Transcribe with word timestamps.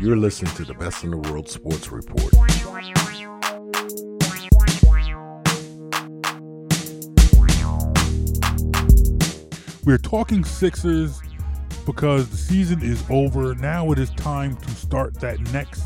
You're 0.00 0.16
listening 0.16 0.52
to 0.56 0.64
the 0.64 0.74
Best 0.74 1.04
in 1.04 1.12
the 1.12 1.16
World 1.16 1.48
Sports 1.48 1.92
Report. 1.92 2.32
We're 9.84 9.98
talking 9.98 10.44
Sixers 10.44 11.22
because 11.86 12.28
the 12.28 12.36
season 12.36 12.82
is 12.82 13.04
over. 13.08 13.54
Now 13.54 13.92
it 13.92 14.00
is 14.00 14.10
time 14.10 14.56
to 14.56 14.70
start 14.70 15.14
that 15.20 15.38
next 15.52 15.84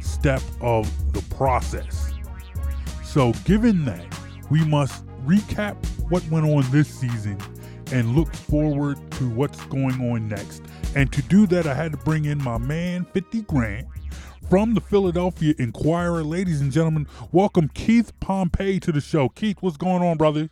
step 0.00 0.40
of 0.62 0.88
the 1.12 1.22
process. 1.34 2.14
So, 3.04 3.34
given 3.44 3.84
that, 3.84 4.06
we 4.50 4.64
must 4.64 5.04
recap 5.26 5.76
what 6.08 6.26
went 6.30 6.46
on 6.46 6.64
this 6.70 6.88
season 6.88 7.36
and 7.92 8.16
look 8.16 8.32
forward 8.34 8.98
to 9.12 9.28
what's 9.28 9.62
going 9.66 10.10
on 10.10 10.28
next. 10.28 10.62
And 10.96 11.12
to 11.12 11.22
do 11.22 11.46
that, 11.46 11.68
I 11.68 11.74
had 11.74 11.92
to 11.92 11.98
bring 11.98 12.24
in 12.24 12.42
my 12.42 12.58
man, 12.58 13.04
50 13.12 13.42
Grant, 13.42 13.86
from 14.48 14.74
the 14.74 14.80
Philadelphia 14.80 15.54
Inquirer. 15.56 16.24
Ladies 16.24 16.60
and 16.60 16.72
gentlemen, 16.72 17.06
welcome 17.30 17.68
Keith 17.68 18.12
Pompey 18.18 18.80
to 18.80 18.90
the 18.90 19.00
show. 19.00 19.28
Keith, 19.28 19.58
what's 19.60 19.76
going 19.76 20.02
on, 20.02 20.16
brother? 20.16 20.50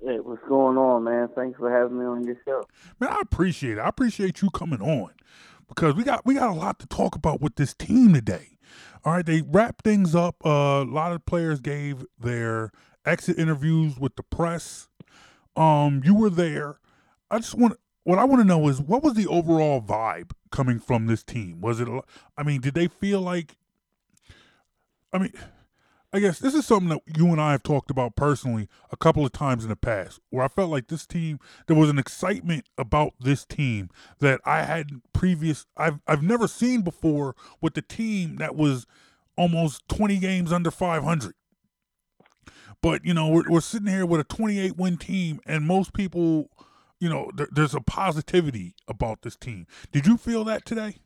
Hey, 0.00 0.20
what's 0.20 0.42
going 0.48 0.78
on, 0.78 1.02
man? 1.02 1.28
Thanks 1.34 1.58
for 1.58 1.68
having 1.68 1.98
me 1.98 2.04
on 2.04 2.24
your 2.24 2.36
show. 2.44 2.62
Man, 3.00 3.10
I 3.10 3.18
appreciate 3.22 3.78
it. 3.78 3.80
I 3.80 3.88
appreciate 3.88 4.40
you 4.40 4.50
coming 4.50 4.80
on 4.80 5.10
because 5.68 5.96
we 5.96 6.04
got 6.04 6.24
we 6.24 6.34
got 6.34 6.50
a 6.50 6.54
lot 6.54 6.78
to 6.78 6.86
talk 6.86 7.16
about 7.16 7.40
with 7.40 7.56
this 7.56 7.74
team 7.74 8.14
today. 8.14 8.56
All 9.04 9.14
right, 9.14 9.26
they 9.26 9.42
wrapped 9.42 9.82
things 9.82 10.14
up. 10.14 10.36
Uh, 10.46 10.82
a 10.82 10.84
lot 10.84 11.10
of 11.10 11.26
players 11.26 11.60
gave 11.60 12.04
their 12.18 12.70
exit 13.04 13.36
interviews 13.36 13.98
with 13.98 14.14
the 14.14 14.22
press. 14.22 14.88
Um, 15.56 16.02
you 16.04 16.14
were 16.14 16.30
there. 16.30 16.78
I 17.32 17.38
just 17.38 17.56
want 17.56 17.78
what 18.10 18.18
I 18.18 18.24
want 18.24 18.42
to 18.42 18.46
know 18.46 18.68
is 18.68 18.80
what 18.80 19.04
was 19.04 19.14
the 19.14 19.28
overall 19.28 19.80
vibe 19.80 20.32
coming 20.50 20.80
from 20.80 21.06
this 21.06 21.22
team? 21.22 21.60
Was 21.60 21.80
it? 21.80 21.88
I 22.36 22.42
mean, 22.42 22.60
did 22.60 22.74
they 22.74 22.88
feel 22.88 23.20
like? 23.20 23.56
I 25.12 25.18
mean, 25.18 25.32
I 26.12 26.18
guess 26.18 26.40
this 26.40 26.54
is 26.54 26.66
something 26.66 26.88
that 26.88 27.02
you 27.16 27.28
and 27.28 27.40
I 27.40 27.52
have 27.52 27.62
talked 27.62 27.88
about 27.88 28.16
personally 28.16 28.68
a 28.90 28.96
couple 28.96 29.24
of 29.24 29.30
times 29.30 29.62
in 29.62 29.70
the 29.70 29.76
past, 29.76 30.18
where 30.30 30.44
I 30.44 30.48
felt 30.48 30.70
like 30.70 30.88
this 30.88 31.06
team, 31.06 31.38
there 31.68 31.76
was 31.76 31.88
an 31.88 32.00
excitement 32.00 32.64
about 32.76 33.12
this 33.20 33.44
team 33.44 33.90
that 34.18 34.40
I 34.44 34.64
had 34.64 34.90
previous, 35.12 35.66
I've 35.76 36.00
I've 36.08 36.22
never 36.22 36.48
seen 36.48 36.82
before 36.82 37.36
with 37.60 37.74
the 37.74 37.82
team 37.82 38.36
that 38.36 38.56
was 38.56 38.86
almost 39.36 39.88
20 39.88 40.18
games 40.18 40.52
under 40.52 40.72
500. 40.72 41.34
But 42.82 43.04
you 43.04 43.14
know, 43.14 43.28
we're 43.28 43.48
we're 43.48 43.60
sitting 43.60 43.86
here 43.86 44.04
with 44.04 44.20
a 44.20 44.24
28 44.24 44.76
win 44.76 44.96
team, 44.96 45.40
and 45.46 45.64
most 45.64 45.92
people, 45.92 46.50
you 47.00 47.08
know, 47.08 47.30
there, 47.34 47.48
there's 47.50 47.74
a 47.74 47.80
positivity 47.80 48.74
about 48.86 49.22
this 49.22 49.34
team. 49.34 49.66
Did 49.90 50.06
you 50.06 50.16
feel 50.16 50.44
that 50.44 50.64
today? 50.64 50.96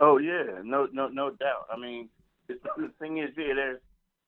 Oh 0.00 0.18
yeah, 0.18 0.60
no 0.64 0.88
no 0.92 1.08
no 1.08 1.30
doubt. 1.30 1.66
I 1.72 1.78
mean 1.78 2.08
the 2.48 2.90
thing 2.98 3.18
is, 3.18 3.30
yeah, 3.36 3.54
they're 3.54 3.80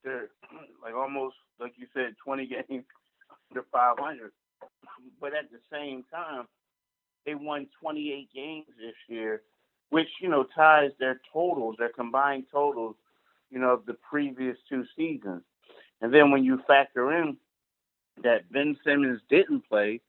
they're 0.05 0.29
like 0.83 0.95
almost 0.95 1.37
like 1.61 1.73
you 1.77 1.87
said, 1.95 2.15
20 2.25 2.47
games 2.69 2.85
under 3.51 3.65
500, 3.73 4.33
but 5.21 5.35
at 5.35 5.51
the 5.51 5.59
same 5.71 6.05
time, 6.13 6.47
they 7.27 7.35
won 7.35 7.67
28 7.81 8.29
games 8.35 8.67
this 8.79 8.95
year, 9.09 9.43
which 9.91 10.09
you 10.21 10.29
know 10.29 10.45
ties 10.55 10.91
their 11.01 11.21
totals, 11.33 11.77
their 11.79 11.91
combined 11.91 12.45
totals, 12.53 12.97
you 13.51 13.59
know, 13.59 13.71
of 13.71 13.87
the 13.87 13.95
previous 13.95 14.57
two 14.69 14.85
seasons. 14.97 15.43
And 16.01 16.13
then 16.13 16.31
when 16.31 16.45
you 16.45 16.61
factor 16.67 17.13
in 17.13 17.37
that 18.23 18.51
Ben 18.53 18.77
Simmons 18.85 19.21
didn't 19.29 19.69
play, 19.69 20.01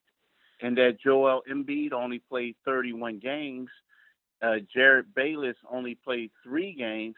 and 0.66 0.78
that 0.78 0.98
Joel 1.04 1.44
Embiid 1.50 1.94
only 1.94 2.20
played 2.20 2.56
31 2.66 3.20
games, 3.20 3.70
uh, 4.42 4.58
Jerryd 4.76 5.06
Bayless 5.16 5.58
only 5.70 5.96
played 5.96 6.32
three 6.44 6.74
games 6.74 7.16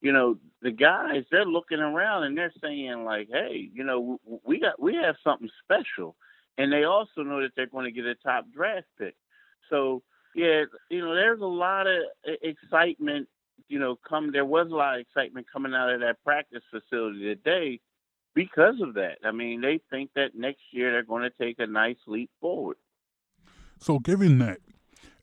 you 0.00 0.12
know, 0.12 0.38
the 0.62 0.70
guys 0.70 1.24
they're 1.30 1.44
looking 1.44 1.78
around 1.78 2.24
and 2.24 2.36
they're 2.36 2.52
saying 2.62 3.04
like, 3.04 3.28
"Hey, 3.30 3.70
you 3.72 3.84
know, 3.84 4.18
we 4.44 4.58
got 4.58 4.80
we 4.80 4.94
have 4.94 5.16
something 5.22 5.50
special," 5.62 6.16
and 6.56 6.72
they 6.72 6.84
also 6.84 7.22
know 7.22 7.42
that 7.42 7.52
they're 7.54 7.66
going 7.66 7.84
to 7.84 7.90
get 7.90 8.06
a 8.06 8.14
top 8.14 8.46
draft 8.50 8.86
pick. 8.98 9.14
So 9.68 10.02
yeah, 10.34 10.64
you 10.88 11.00
know, 11.00 11.14
there's 11.14 11.40
a 11.40 11.46
lot 11.46 11.86
of 11.86 12.02
excitement. 12.42 13.28
You 13.68 13.78
know, 13.78 13.96
come 14.08 14.32
there 14.32 14.44
was 14.44 14.68
a 14.70 14.74
lot 14.74 14.94
of 14.94 15.00
excitement 15.00 15.46
coming 15.52 15.74
out 15.74 15.92
of 15.92 16.00
that 16.00 16.22
practice 16.24 16.62
facility 16.70 17.20
today 17.20 17.80
because 18.34 18.80
of 18.80 18.94
that. 18.94 19.18
I 19.22 19.32
mean, 19.32 19.60
they 19.60 19.80
think 19.90 20.10
that 20.14 20.34
next 20.34 20.62
year 20.70 20.92
they're 20.92 21.02
going 21.02 21.24
to 21.24 21.30
take 21.30 21.58
a 21.58 21.66
nice 21.66 21.98
leap 22.06 22.30
forward. 22.40 22.78
So, 23.80 23.98
given 23.98 24.38
that, 24.38 24.58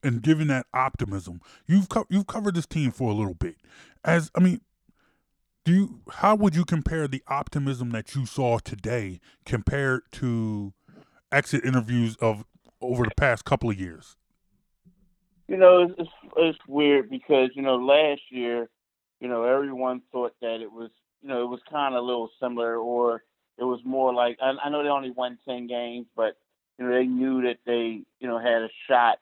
and 0.03 0.21
given 0.21 0.47
that 0.47 0.65
optimism, 0.73 1.41
you've 1.67 1.89
co- 1.89 2.07
you've 2.09 2.27
covered 2.27 2.55
this 2.55 2.65
team 2.65 2.91
for 2.91 3.11
a 3.11 3.13
little 3.13 3.35
bit. 3.35 3.55
As 4.03 4.31
I 4.35 4.39
mean, 4.39 4.61
do 5.63 5.73
you 5.73 5.99
how 6.09 6.35
would 6.35 6.55
you 6.55 6.65
compare 6.65 7.07
the 7.07 7.21
optimism 7.27 7.91
that 7.91 8.15
you 8.15 8.25
saw 8.25 8.57
today 8.57 9.19
compared 9.45 10.03
to 10.13 10.73
exit 11.31 11.63
interviews 11.63 12.15
of 12.17 12.45
over 12.81 13.03
the 13.03 13.15
past 13.15 13.45
couple 13.45 13.69
of 13.69 13.79
years? 13.79 14.15
You 15.47 15.57
know, 15.57 15.93
it's, 15.97 16.09
it's, 16.35 16.59
weird 16.67 17.09
because 17.09 17.51
you 17.53 17.61
know 17.61 17.75
last 17.75 18.21
year, 18.29 18.69
you 19.19 19.27
know, 19.27 19.43
everyone 19.43 20.01
thought 20.11 20.33
that 20.41 20.61
it 20.61 20.71
was 20.71 20.89
you 21.21 21.29
know 21.29 21.43
it 21.43 21.47
was 21.47 21.61
kind 21.71 21.93
of 21.93 22.01
a 22.01 22.05
little 22.05 22.29
similar, 22.41 22.77
or 22.77 23.23
it 23.57 23.63
was 23.63 23.79
more 23.85 24.13
like 24.13 24.37
I, 24.41 24.53
I 24.63 24.69
know 24.69 24.83
they 24.83 24.89
only 24.89 25.11
won 25.11 25.37
ten 25.47 25.67
games, 25.67 26.07
but 26.15 26.37
you 26.77 26.85
know 26.85 26.93
they 26.93 27.05
knew 27.05 27.41
that 27.43 27.57
they 27.65 28.03
you 28.19 28.27
know 28.27 28.39
had 28.39 28.61
a 28.61 28.69
shot 28.87 29.19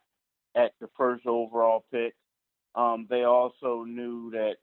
at 0.55 0.73
the 0.79 0.89
first 0.97 1.25
overall 1.25 1.85
pick. 1.91 2.16
Um, 2.75 3.07
they 3.09 3.23
also 3.23 3.83
knew 3.83 4.31
that 4.31 4.55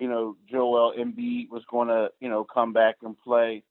you 0.00 0.08
know, 0.08 0.36
Joel 0.50 0.94
Embiid 0.98 1.50
was 1.50 1.62
going 1.70 1.88
to, 1.88 2.08
you 2.20 2.28
know, 2.28 2.42
come 2.42 2.72
back 2.72 2.96
and 3.02 3.16
play. 3.20 3.62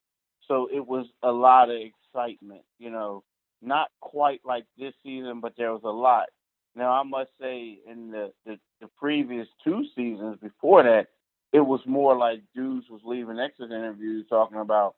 So 0.48 0.70
it 0.72 0.86
was 0.86 1.08
a 1.24 1.32
lot 1.32 1.70
of 1.70 1.78
excitement, 1.78 2.62
you 2.78 2.92
know, 2.92 3.24
not 3.62 3.90
quite 4.00 4.40
like 4.46 4.66
this 4.78 4.94
season, 5.04 5.42
but 5.42 5.54
there 5.58 5.74
was 5.74 5.82
a 5.84 5.90
lot. 5.90 6.28
Now, 6.76 6.92
I 6.92 7.04
must 7.04 7.32
say, 7.42 7.80
in 7.90 8.12
the, 8.12 8.32
the, 8.46 8.60
the 8.80 8.88
previous 8.98 9.48
two 9.64 9.84
seasons 9.96 10.38
before 10.42 10.84
that, 10.84 11.08
it 11.52 11.60
was 11.60 11.82
more 11.86 12.16
like 12.16 12.42
dudes 12.56 12.86
was 12.90 13.02
leaving 13.04 13.40
exit 13.40 13.72
interviews 13.72 14.28
talking 14.30 14.60
about, 14.60 14.96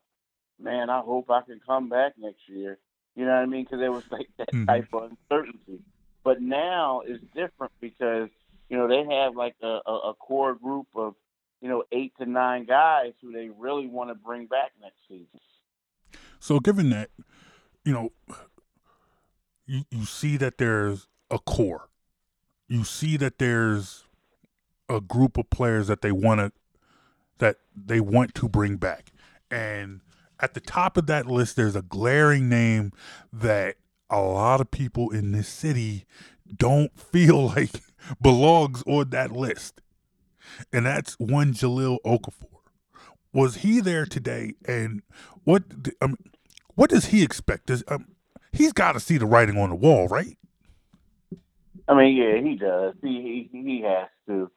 man, 0.60 0.90
I 0.90 1.00
hope 1.00 1.30
I 1.30 1.40
can 1.40 1.60
come 1.66 1.88
back 1.88 2.12
next 2.18 2.42
year. 2.46 2.78
You 3.14 3.24
know 3.24 3.32
what 3.32 3.42
I 3.42 3.46
mean? 3.46 3.64
Because 3.64 3.80
there 3.80 3.92
was 3.92 4.04
like 4.10 4.28
that 4.38 4.52
mm-hmm. 4.52 4.66
type 4.66 4.88
of 4.92 5.10
uncertainty. 5.10 5.80
But 6.24 6.40
now 6.40 7.02
it's 7.04 7.22
different 7.34 7.72
because 7.80 8.28
you 8.68 8.76
know 8.76 8.88
they 8.88 9.04
have 9.14 9.36
like 9.36 9.56
a, 9.62 9.80
a, 9.86 10.10
a 10.10 10.14
core 10.14 10.54
group 10.54 10.86
of 10.94 11.14
you 11.62 11.68
know, 11.68 11.84
eight 11.92 12.12
to 12.18 12.26
nine 12.26 12.66
guys 12.66 13.12
who 13.22 13.32
they 13.32 13.48
really 13.56 13.86
want 13.86 14.10
to 14.10 14.14
bring 14.14 14.46
back 14.46 14.72
next 14.82 14.96
season. 15.08 15.40
So, 16.40 16.58
given 16.58 16.90
that, 16.90 17.10
you 17.84 17.92
know, 17.92 18.12
you, 19.64 19.84
you 19.90 20.04
see 20.04 20.36
that 20.38 20.58
there's 20.58 21.06
a 21.30 21.38
core, 21.38 21.88
you 22.68 22.82
see 22.82 23.16
that 23.16 23.38
there's 23.38 24.04
a 24.88 25.00
group 25.00 25.38
of 25.38 25.48
players 25.50 25.86
that 25.86 26.02
they 26.02 26.10
want 26.10 26.40
to 26.40 26.52
that 27.38 27.56
they 27.74 28.00
want 28.00 28.34
to 28.34 28.48
bring 28.48 28.76
back, 28.76 29.12
and 29.48 30.00
at 30.42 30.54
the 30.54 30.60
top 30.60 30.96
of 30.96 31.06
that 31.06 31.26
list, 31.26 31.56
there's 31.56 31.76
a 31.76 31.82
glaring 31.82 32.48
name 32.48 32.92
that 33.32 33.76
a 34.10 34.20
lot 34.20 34.60
of 34.60 34.70
people 34.70 35.10
in 35.10 35.32
this 35.32 35.48
city 35.48 36.04
don't 36.54 36.98
feel 36.98 37.46
like 37.46 37.70
belongs 38.20 38.82
on 38.86 39.10
that 39.10 39.32
list 39.32 39.80
and 40.72 40.86
that's 40.86 41.14
one 41.14 41.52
Jahlil 41.52 41.98
Okafor. 42.04 42.46
Was 43.32 43.56
he 43.56 43.80
there 43.80 44.04
today? 44.04 44.54
And 44.66 45.02
what 45.44 45.62
um, 46.00 46.16
what 46.74 46.90
does 46.90 47.06
he 47.06 47.22
expect? 47.22 47.66
Does, 47.66 47.82
um, 47.88 48.08
he's 48.52 48.72
got 48.72 48.92
to 48.92 49.00
see 49.00 49.16
the 49.16 49.26
writing 49.26 49.58
on 49.58 49.70
the 49.70 49.76
wall, 49.76 50.08
right? 50.08 50.36
I 51.88 51.94
mean, 51.94 52.16
yeah, 52.16 52.40
he 52.40 52.56
does. 52.56 52.94
He 53.02 53.48
he 53.50 53.62
he 53.62 53.82
has 53.82 54.08
to. 54.28 54.50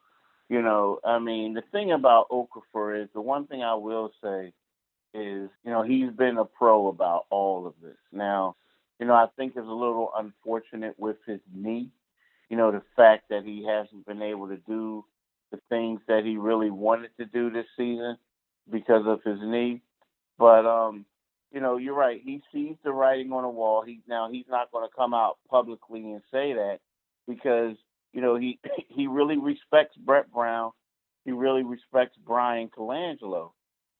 You 0.48 0.62
know, 0.62 1.00
I 1.04 1.18
mean, 1.18 1.54
the 1.54 1.62
thing 1.72 1.90
about 1.90 2.28
Okafor 2.30 3.02
is 3.02 3.08
the 3.14 3.20
one 3.20 3.48
thing 3.48 3.64
I 3.64 3.74
will 3.74 4.12
say 4.22 4.52
is, 5.16 5.50
you 5.64 5.70
know, 5.70 5.82
he's 5.82 6.10
been 6.10 6.38
a 6.38 6.44
pro 6.44 6.88
about 6.88 7.24
all 7.30 7.66
of 7.66 7.74
this. 7.82 7.96
Now, 8.12 8.56
you 9.00 9.06
know, 9.06 9.14
I 9.14 9.26
think 9.36 9.54
it's 9.56 9.66
a 9.66 9.70
little 9.70 10.10
unfortunate 10.16 10.94
with 10.98 11.16
his 11.26 11.40
knee. 11.54 11.90
You 12.48 12.56
know, 12.56 12.70
the 12.70 12.82
fact 12.94 13.28
that 13.30 13.44
he 13.44 13.64
hasn't 13.66 14.06
been 14.06 14.22
able 14.22 14.48
to 14.48 14.56
do 14.56 15.04
the 15.50 15.58
things 15.68 16.00
that 16.08 16.24
he 16.24 16.36
really 16.36 16.70
wanted 16.70 17.10
to 17.18 17.24
do 17.26 17.50
this 17.50 17.66
season 17.76 18.16
because 18.70 19.02
of 19.06 19.22
his 19.24 19.38
knee. 19.42 19.82
But 20.38 20.66
um, 20.66 21.04
you 21.52 21.60
know, 21.60 21.76
you're 21.76 21.94
right. 21.94 22.20
He 22.22 22.42
sees 22.52 22.76
the 22.84 22.92
writing 22.92 23.32
on 23.32 23.42
the 23.42 23.48
wall. 23.48 23.82
He 23.82 24.00
now 24.08 24.30
he's 24.30 24.46
not 24.48 24.70
going 24.72 24.88
to 24.88 24.94
come 24.94 25.14
out 25.14 25.38
publicly 25.50 26.00
and 26.00 26.20
say 26.30 26.52
that 26.54 26.78
because 27.28 27.76
you 28.12 28.20
know 28.20 28.36
he 28.36 28.58
he 28.88 29.06
really 29.06 29.38
respects 29.38 29.96
Brett 29.96 30.32
Brown. 30.32 30.72
He 31.24 31.32
really 31.32 31.64
respects 31.64 32.16
Bryan 32.24 32.68
Colangelo. 32.68 33.50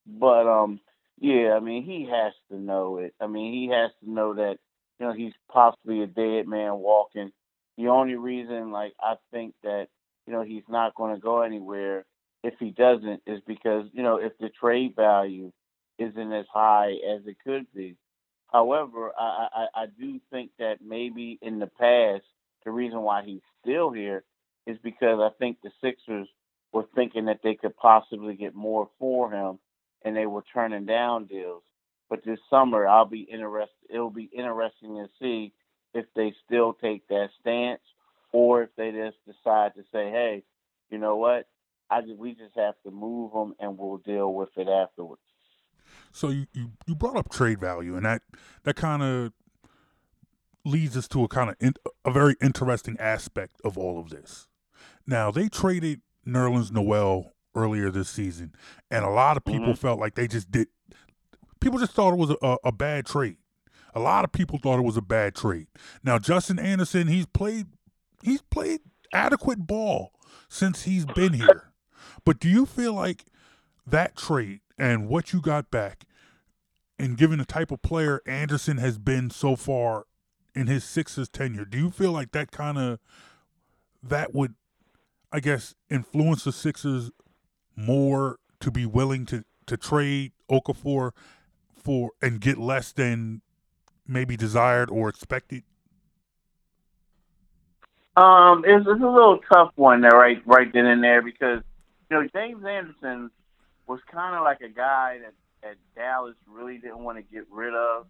But 0.07 0.47
um, 0.47 0.81
yeah, 1.19 1.55
I 1.57 1.61
mean, 1.61 1.85
he 1.85 2.09
has 2.11 2.33
to 2.51 2.59
know 2.59 2.99
it. 2.99 3.15
I 3.21 3.27
mean, 3.27 3.53
he 3.53 3.69
has 3.75 3.91
to 4.03 4.11
know 4.11 4.35
that 4.35 4.59
you 4.99 5.07
know 5.07 5.13
he's 5.13 5.33
possibly 5.51 6.03
a 6.03 6.07
dead 6.07 6.49
man 6.49 6.79
walking. 6.79 7.33
The 7.79 7.89
only 7.89 8.15
reason, 8.15 8.71
like, 8.71 8.95
I 9.01 9.17
think 9.33 9.55
that 9.63 9.89
you 10.27 10.33
know, 10.33 10.43
he's 10.43 10.65
not 10.69 10.95
going 10.95 11.15
to 11.15 11.21
go 11.21 11.43
anywhere 11.43 12.05
if 12.43 12.55
he 12.59 12.71
doesn't 12.71 13.23
is 13.27 13.41
because, 13.47 13.87
you 13.93 14.03
know, 14.03 14.17
if 14.17 14.33
the 14.39 14.49
trade 14.49 14.95
value 14.97 15.53
isn't 15.99 16.33
as 16.33 16.47
high 16.53 16.93
as 16.93 17.27
it 17.27 17.37
could 17.45 17.67
be. 17.75 17.97
However, 18.53 19.13
I, 19.19 19.49
I, 19.55 19.83
I 19.83 19.87
do 19.99 20.21
think 20.31 20.51
that 20.59 20.79
maybe 20.85 21.39
in 21.43 21.59
the 21.59 21.67
past, 21.67 22.25
the 22.65 22.71
reason 22.71 23.03
why 23.03 23.23
he's 23.25 23.41
still 23.63 23.91
here 23.91 24.25
is 24.67 24.79
because 24.83 25.21
I 25.21 25.31
think 25.39 25.59
the 25.63 25.71
Sixers 25.83 26.29
were 26.73 26.87
thinking 26.95 27.27
that 27.27 27.41
they 27.43 27.55
could 27.55 27.77
possibly 27.77 28.35
get 28.35 28.55
more 28.55 28.89
for 28.99 29.31
him 29.31 29.59
and 30.07 30.17
they 30.17 30.27
were 30.27 30.45
turning 30.55 30.87
down 30.87 31.27
deals. 31.27 31.65
But 32.09 32.25
this 32.25 32.39
summer, 32.49 32.87
I'll 32.87 33.05
be 33.05 33.23
interested. 33.23 33.91
It'll 33.91 34.09
be 34.09 34.31
interesting 34.33 34.95
to 34.95 35.09
see 35.21 35.53
if 35.93 36.07
they 36.15 36.33
still 36.47 36.75
take 36.75 37.07
that 37.09 37.31
stance 37.41 37.81
or 38.33 38.63
if 38.63 38.71
they 38.77 38.93
just 38.93 39.17
decide 39.27 39.75
to 39.75 39.83
say, 39.93 40.11
"Hey, 40.11 40.45
you 40.91 40.99
know 40.99 41.17
what? 41.17 41.49
I 41.91 42.03
just, 42.03 42.17
we 42.17 42.35
just 42.35 42.57
have 42.57 42.75
to 42.85 42.93
move 42.93 43.33
them 43.33 43.55
and 43.59 43.77
we'll 43.77 43.99
deal 43.99 44.33
with 44.33 44.51
it 44.57 44.69
afterwards." 44.69 45.21
So 46.13 46.29
you, 46.29 46.47
you, 46.53 46.71
you 46.87 46.95
brought 46.95 47.17
up 47.17 47.29
trade 47.29 47.59
value, 47.59 47.97
and 47.97 48.07
that 48.07 48.23
that 48.63 48.77
kind 48.77 49.03
of 49.03 49.33
leads 50.65 50.97
us 50.97 51.09
to 51.09 51.25
a 51.25 51.29
kind 51.29 51.51
of 51.51 51.57
in, 51.59 51.75
a 52.05 52.13
very 52.13 52.37
interesting 52.41 52.97
aspect 53.01 53.61
of 53.65 53.77
all 53.77 53.99
of 53.99 54.11
this. 54.11 54.47
Now 55.05 55.33
they 55.33 55.49
traded 55.49 56.03
Nerlens 56.25 56.71
Noel 56.71 57.33
earlier 57.57 57.91
this 57.91 58.09
season, 58.09 58.55
and 58.91 59.05
a 59.05 59.11
lot 59.11 59.37
of 59.37 59.45
people 59.45 59.69
mm-hmm. 59.69 59.75
felt 59.75 59.99
like 59.99 60.15
they 60.15 60.29
just 60.29 60.51
did. 60.51 60.69
People 61.61 61.79
just 61.79 61.93
thought 61.93 62.13
it 62.13 62.19
was 62.19 62.31
a, 62.31 62.57
a 62.63 62.73
bad 62.73 63.07
trade. 63.07 63.39
A 63.95 64.01
lot 64.01 64.25
of 64.25 64.31
people 64.31 64.59
thought 64.59 64.79
it 64.79 64.85
was 64.85 64.97
a 64.97 65.03
bad 65.03 65.35
trade. 65.35 65.69
Now 66.05 66.19
Justin 66.19 66.59
Anderson, 66.59 67.09
he's 67.09 67.27
played 67.27 67.67
he's 68.23 68.43
played 68.43 68.81
adequate 69.13 69.67
ball 69.67 70.13
since 70.49 70.83
he's 70.83 71.07
been 71.07 71.33
here. 71.35 71.73
But 72.25 72.39
do 72.39 72.49
you 72.49 72.67
feel 72.67 72.93
like 72.93 73.25
that 73.87 74.17
trade 74.17 74.61
and 74.79 75.09
what 75.09 75.33
you 75.33 75.41
got 75.41 75.71
back, 75.71 76.05
and 76.99 77.17
given 77.17 77.39
the 77.39 77.45
type 77.45 77.71
of 77.71 77.83
player 77.83 78.21
Anderson 78.27 78.79
has 78.79 78.99
been 78.99 79.31
so 79.31 79.57
far 79.57 80.07
in 80.55 80.67
his 80.67 80.85
Sixers 80.85 81.29
tenure, 81.29 81.65
do 81.65 81.79
you 81.79 81.91
feel 81.91 82.13
like 82.13 82.33
that 82.33 82.51
kind 82.51 82.79
of 82.79 82.99
that 84.03 84.35
would, 84.35 84.55
I 85.33 85.41
guess, 85.41 85.75
influence 85.91 86.45
the 86.45 86.53
Sixers 86.53 87.11
more 87.77 88.39
to 88.61 88.71
be 88.71 88.87
willing 88.87 89.27
to 89.27 89.45
to 89.67 89.77
trade 89.77 90.33
Okafor 90.51 91.13
for 91.75 92.13
and 92.23 92.41
get 92.41 92.59
less 92.59 92.93
than 92.93 93.43
maybe 94.07 94.37
desired 94.37 94.91
or 94.91 95.09
expected? 95.09 95.63
Um, 98.17 98.65
it's, 98.67 98.87
it's 98.89 99.03
a 99.03 99.07
little 99.07 99.41
tough 99.53 99.73
one 99.77 100.01
there, 100.01 100.13
right, 100.13 100.41
right 100.47 100.73
then 100.73 100.87
and 100.87 101.05
there, 101.05 101.21
because 101.21 101.63
you 102.11 102.17
know 102.17 102.27
James 102.35 102.65
Anderson 102.65 103.31
was 103.87 104.01
kind 104.11 104.35
of 104.35 104.43
like 104.43 104.63
a 104.63 104.69
guy 104.69 105.19
that 105.23 105.35
that 105.63 105.77
Dallas 105.95 106.35
really 106.49 106.79
didn't 106.79 107.01
want 107.05 107.19
to 107.19 107.23
get 107.23 107.45
rid 107.51 107.75
of. 107.75 108.07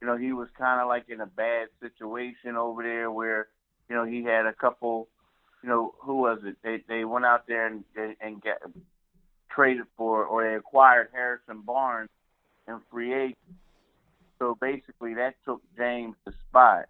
You 0.00 0.06
know, 0.06 0.16
he 0.16 0.32
was 0.32 0.48
kind 0.56 0.80
of 0.80 0.88
like 0.88 1.08
in 1.08 1.20
a 1.20 1.26
bad 1.26 1.68
situation 1.80 2.56
over 2.56 2.82
there, 2.82 3.10
where 3.10 3.48
you 3.88 3.96
know 3.96 4.04
he 4.04 4.22
had 4.22 4.46
a 4.46 4.52
couple. 4.52 5.08
You 5.62 5.68
know, 5.68 5.94
who 5.98 6.16
was 6.16 6.38
it? 6.44 6.56
They 6.62 6.84
they 6.88 7.04
went 7.04 7.24
out 7.24 7.46
there 7.48 7.66
and 7.66 7.84
and 8.20 8.40
get 8.40 8.62
traded 9.60 9.84
for, 9.94 10.24
or 10.24 10.42
they 10.48 10.54
acquired 10.54 11.08
Harrison 11.12 11.60
Barnes 11.60 12.08
in 12.66 12.80
free 12.90 13.12
agent. 13.12 13.36
So 14.38 14.56
basically, 14.58 15.14
that 15.14 15.34
took 15.44 15.60
James' 15.76 16.16
the 16.24 16.32
spot. 16.48 16.86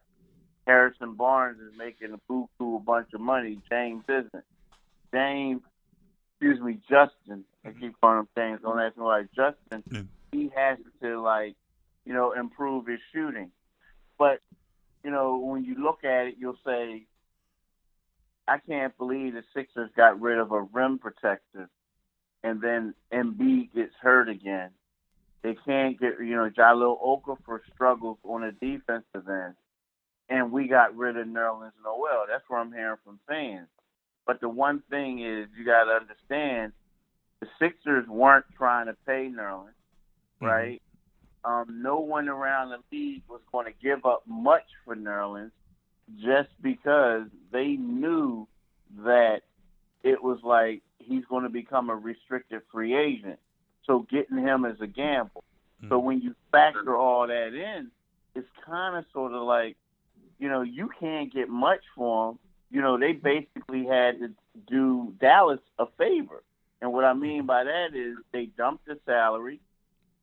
Harrison 0.68 1.14
Barnes 1.14 1.58
is 1.58 1.76
making 1.76 2.12
a 2.12 2.32
buku 2.32 2.76
a 2.76 2.78
bunch 2.78 3.08
of 3.12 3.20
money. 3.20 3.58
James 3.68 4.04
isn't. 4.08 4.44
James, 5.12 5.62
excuse 6.32 6.60
me, 6.60 6.78
Justin. 6.88 7.44
I 7.64 7.70
keep 7.70 8.00
calling 8.00 8.20
him 8.20 8.28
James. 8.36 8.60
Don't 8.62 8.78
ask 8.78 8.96
me 8.96 9.02
why. 9.02 9.24
Justin. 9.34 9.82
Yeah. 9.90 10.02
He 10.30 10.52
has 10.54 10.78
to 11.02 11.20
like, 11.20 11.56
you 12.04 12.12
know, 12.12 12.32
improve 12.32 12.86
his 12.86 13.00
shooting. 13.12 13.50
But 14.16 14.38
you 15.02 15.10
know, 15.10 15.38
when 15.38 15.64
you 15.64 15.74
look 15.82 16.04
at 16.04 16.26
it, 16.28 16.34
you'll 16.38 16.58
say, 16.64 17.06
I 18.46 18.58
can't 18.58 18.96
believe 18.96 19.32
the 19.32 19.42
Sixers 19.54 19.90
got 19.96 20.20
rid 20.20 20.38
of 20.38 20.52
a 20.52 20.62
rim 20.62 21.00
protector, 21.00 21.68
and 22.42 22.60
then 22.60 22.94
Embiid 23.12 23.74
gets 23.74 23.94
hurt 24.00 24.28
again. 24.28 24.70
They 25.42 25.56
can't 25.66 25.98
get, 25.98 26.20
you 26.20 26.36
know, 26.36 26.50
Jahlil 26.50 27.00
Okafor 27.02 27.60
struggles 27.74 28.18
on 28.24 28.42
the 28.42 28.52
defensive 28.52 29.28
end 29.28 29.54
and 30.30 30.52
we 30.52 30.68
got 30.68 30.96
rid 30.96 31.16
of 31.16 31.26
Nerlens 31.26 31.72
Noel. 31.84 32.24
That's 32.28 32.44
what 32.48 32.58
I'm 32.58 32.72
hearing 32.72 32.96
from 33.04 33.18
fans. 33.28 33.66
But 34.26 34.40
the 34.40 34.48
one 34.48 34.82
thing 34.88 35.18
is, 35.18 35.48
you 35.58 35.66
got 35.66 35.84
to 35.84 35.90
understand, 35.90 36.72
the 37.40 37.48
Sixers 37.58 38.06
weren't 38.06 38.46
trying 38.56 38.86
to 38.86 38.94
pay 39.06 39.28
Nerlens, 39.28 39.74
mm-hmm. 40.40 40.46
right? 40.46 40.82
Um, 41.44 41.82
no 41.82 41.98
one 41.98 42.28
around 42.28 42.70
the 42.70 42.78
league 42.96 43.22
was 43.28 43.40
going 43.50 43.66
to 43.66 43.72
give 43.82 44.06
up 44.06 44.22
much 44.26 44.64
for 44.84 44.94
Nerlens 44.94 45.50
just 46.16 46.50
because 46.62 47.22
they 47.50 47.72
knew 47.72 48.46
that 49.04 49.40
it 50.04 50.22
was 50.22 50.38
like 50.44 50.82
he's 51.10 51.24
going 51.26 51.42
to 51.42 51.50
become 51.50 51.90
a 51.90 51.96
restricted 51.96 52.62
free 52.72 52.96
agent. 52.96 53.38
So 53.86 54.06
getting 54.10 54.38
him 54.38 54.64
is 54.64 54.80
a 54.80 54.86
gamble. 54.86 55.44
Mm-hmm. 55.78 55.88
So 55.88 55.98
when 55.98 56.20
you 56.20 56.34
factor 56.52 56.96
all 56.96 57.26
that 57.26 57.54
in, 57.54 57.90
it's 58.34 58.48
kind 58.64 58.96
of 58.96 59.04
sort 59.12 59.32
of 59.32 59.42
like 59.42 59.76
you 60.40 60.48
know, 60.48 60.62
you 60.62 60.90
can't 60.98 61.32
get 61.32 61.48
much 61.48 61.82
for 61.94 62.28
them. 62.28 62.38
You 62.70 62.80
know, 62.80 62.98
they 62.98 63.12
basically 63.12 63.84
had 63.84 64.18
to 64.20 64.30
do 64.66 65.12
Dallas 65.20 65.60
a 65.78 65.84
favor. 65.98 66.42
And 66.80 66.92
what 66.92 67.04
I 67.04 67.12
mean 67.12 67.44
by 67.44 67.64
that 67.64 67.88
is 67.94 68.16
they 68.32 68.46
dumped 68.46 68.86
the 68.86 68.98
salary, 69.04 69.60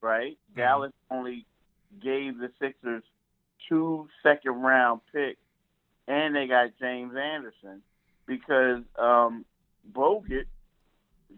right? 0.02 0.38
Mm-hmm. 0.52 0.60
Dallas 0.60 0.94
only 1.12 1.46
gave 2.04 2.40
the 2.40 2.50
Sixers 2.60 3.04
two 3.70 4.08
second 4.24 4.62
round 4.62 5.02
picks, 5.14 5.40
and 6.08 6.36
they 6.36 6.48
got 6.48 6.72
James 6.80 7.14
Anderson 7.16 7.84
because 8.26 8.82
um, 8.98 9.46
Bogut, 9.94 10.46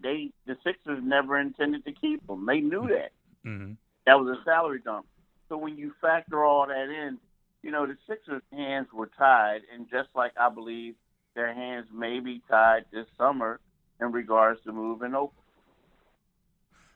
they 0.01 0.31
the 0.45 0.55
Sixers 0.63 0.99
never 1.03 1.39
intended 1.39 1.85
to 1.85 1.91
keep 1.91 2.27
him. 2.29 2.45
They 2.45 2.59
knew 2.59 2.87
that. 2.87 3.11
Mm-hmm. 3.45 3.73
That 4.05 4.19
was 4.19 4.37
a 4.37 4.43
salary 4.43 4.79
dump. 4.83 5.05
So 5.47 5.57
when 5.57 5.77
you 5.77 5.93
factor 6.01 6.43
all 6.43 6.67
that 6.67 6.89
in, 6.89 7.17
you 7.63 7.71
know, 7.71 7.85
the 7.85 7.97
Sixers' 8.07 8.41
hands 8.51 8.87
were 8.93 9.09
tied, 9.17 9.61
and 9.73 9.89
just 9.89 10.09
like 10.15 10.31
I 10.39 10.49
believe 10.49 10.95
their 11.35 11.53
hands 11.53 11.87
may 11.93 12.19
be 12.19 12.41
tied 12.49 12.85
this 12.91 13.05
summer 13.17 13.59
in 13.99 14.11
regards 14.11 14.61
to 14.63 14.71
moving 14.71 15.13
over. 15.13 15.33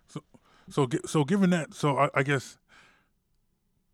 So, 0.08 0.24
so, 0.70 0.88
so 1.06 1.24
given 1.24 1.50
that, 1.50 1.74
so 1.74 1.98
I, 1.98 2.10
I 2.14 2.24
guess 2.24 2.58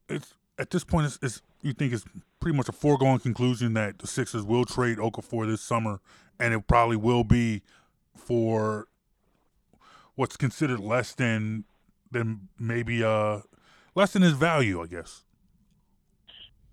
it's 0.07 0.33
at 0.57 0.69
this 0.69 0.83
point, 0.83 1.07
it's, 1.07 1.19
it's, 1.21 1.41
you 1.61 1.73
think 1.73 1.93
it's 1.93 2.05
pretty 2.39 2.57
much 2.57 2.69
a 2.69 2.73
foregone 2.73 3.19
conclusion 3.19 3.73
that 3.73 3.99
the 3.99 4.07
Sixers 4.07 4.43
will 4.43 4.65
trade 4.65 4.97
Okafor 4.97 5.47
this 5.47 5.61
summer, 5.61 6.01
and 6.39 6.53
it 6.53 6.67
probably 6.67 6.97
will 6.97 7.23
be 7.23 7.61
for 8.15 8.87
what's 10.19 10.35
considered 10.35 10.81
less 10.81 11.13
than 11.13 11.63
than 12.11 12.49
maybe 12.59 13.01
uh 13.03 13.39
less 13.95 14.11
than 14.11 14.21
his 14.21 14.33
value, 14.33 14.81
I 14.81 14.87
guess 14.87 15.23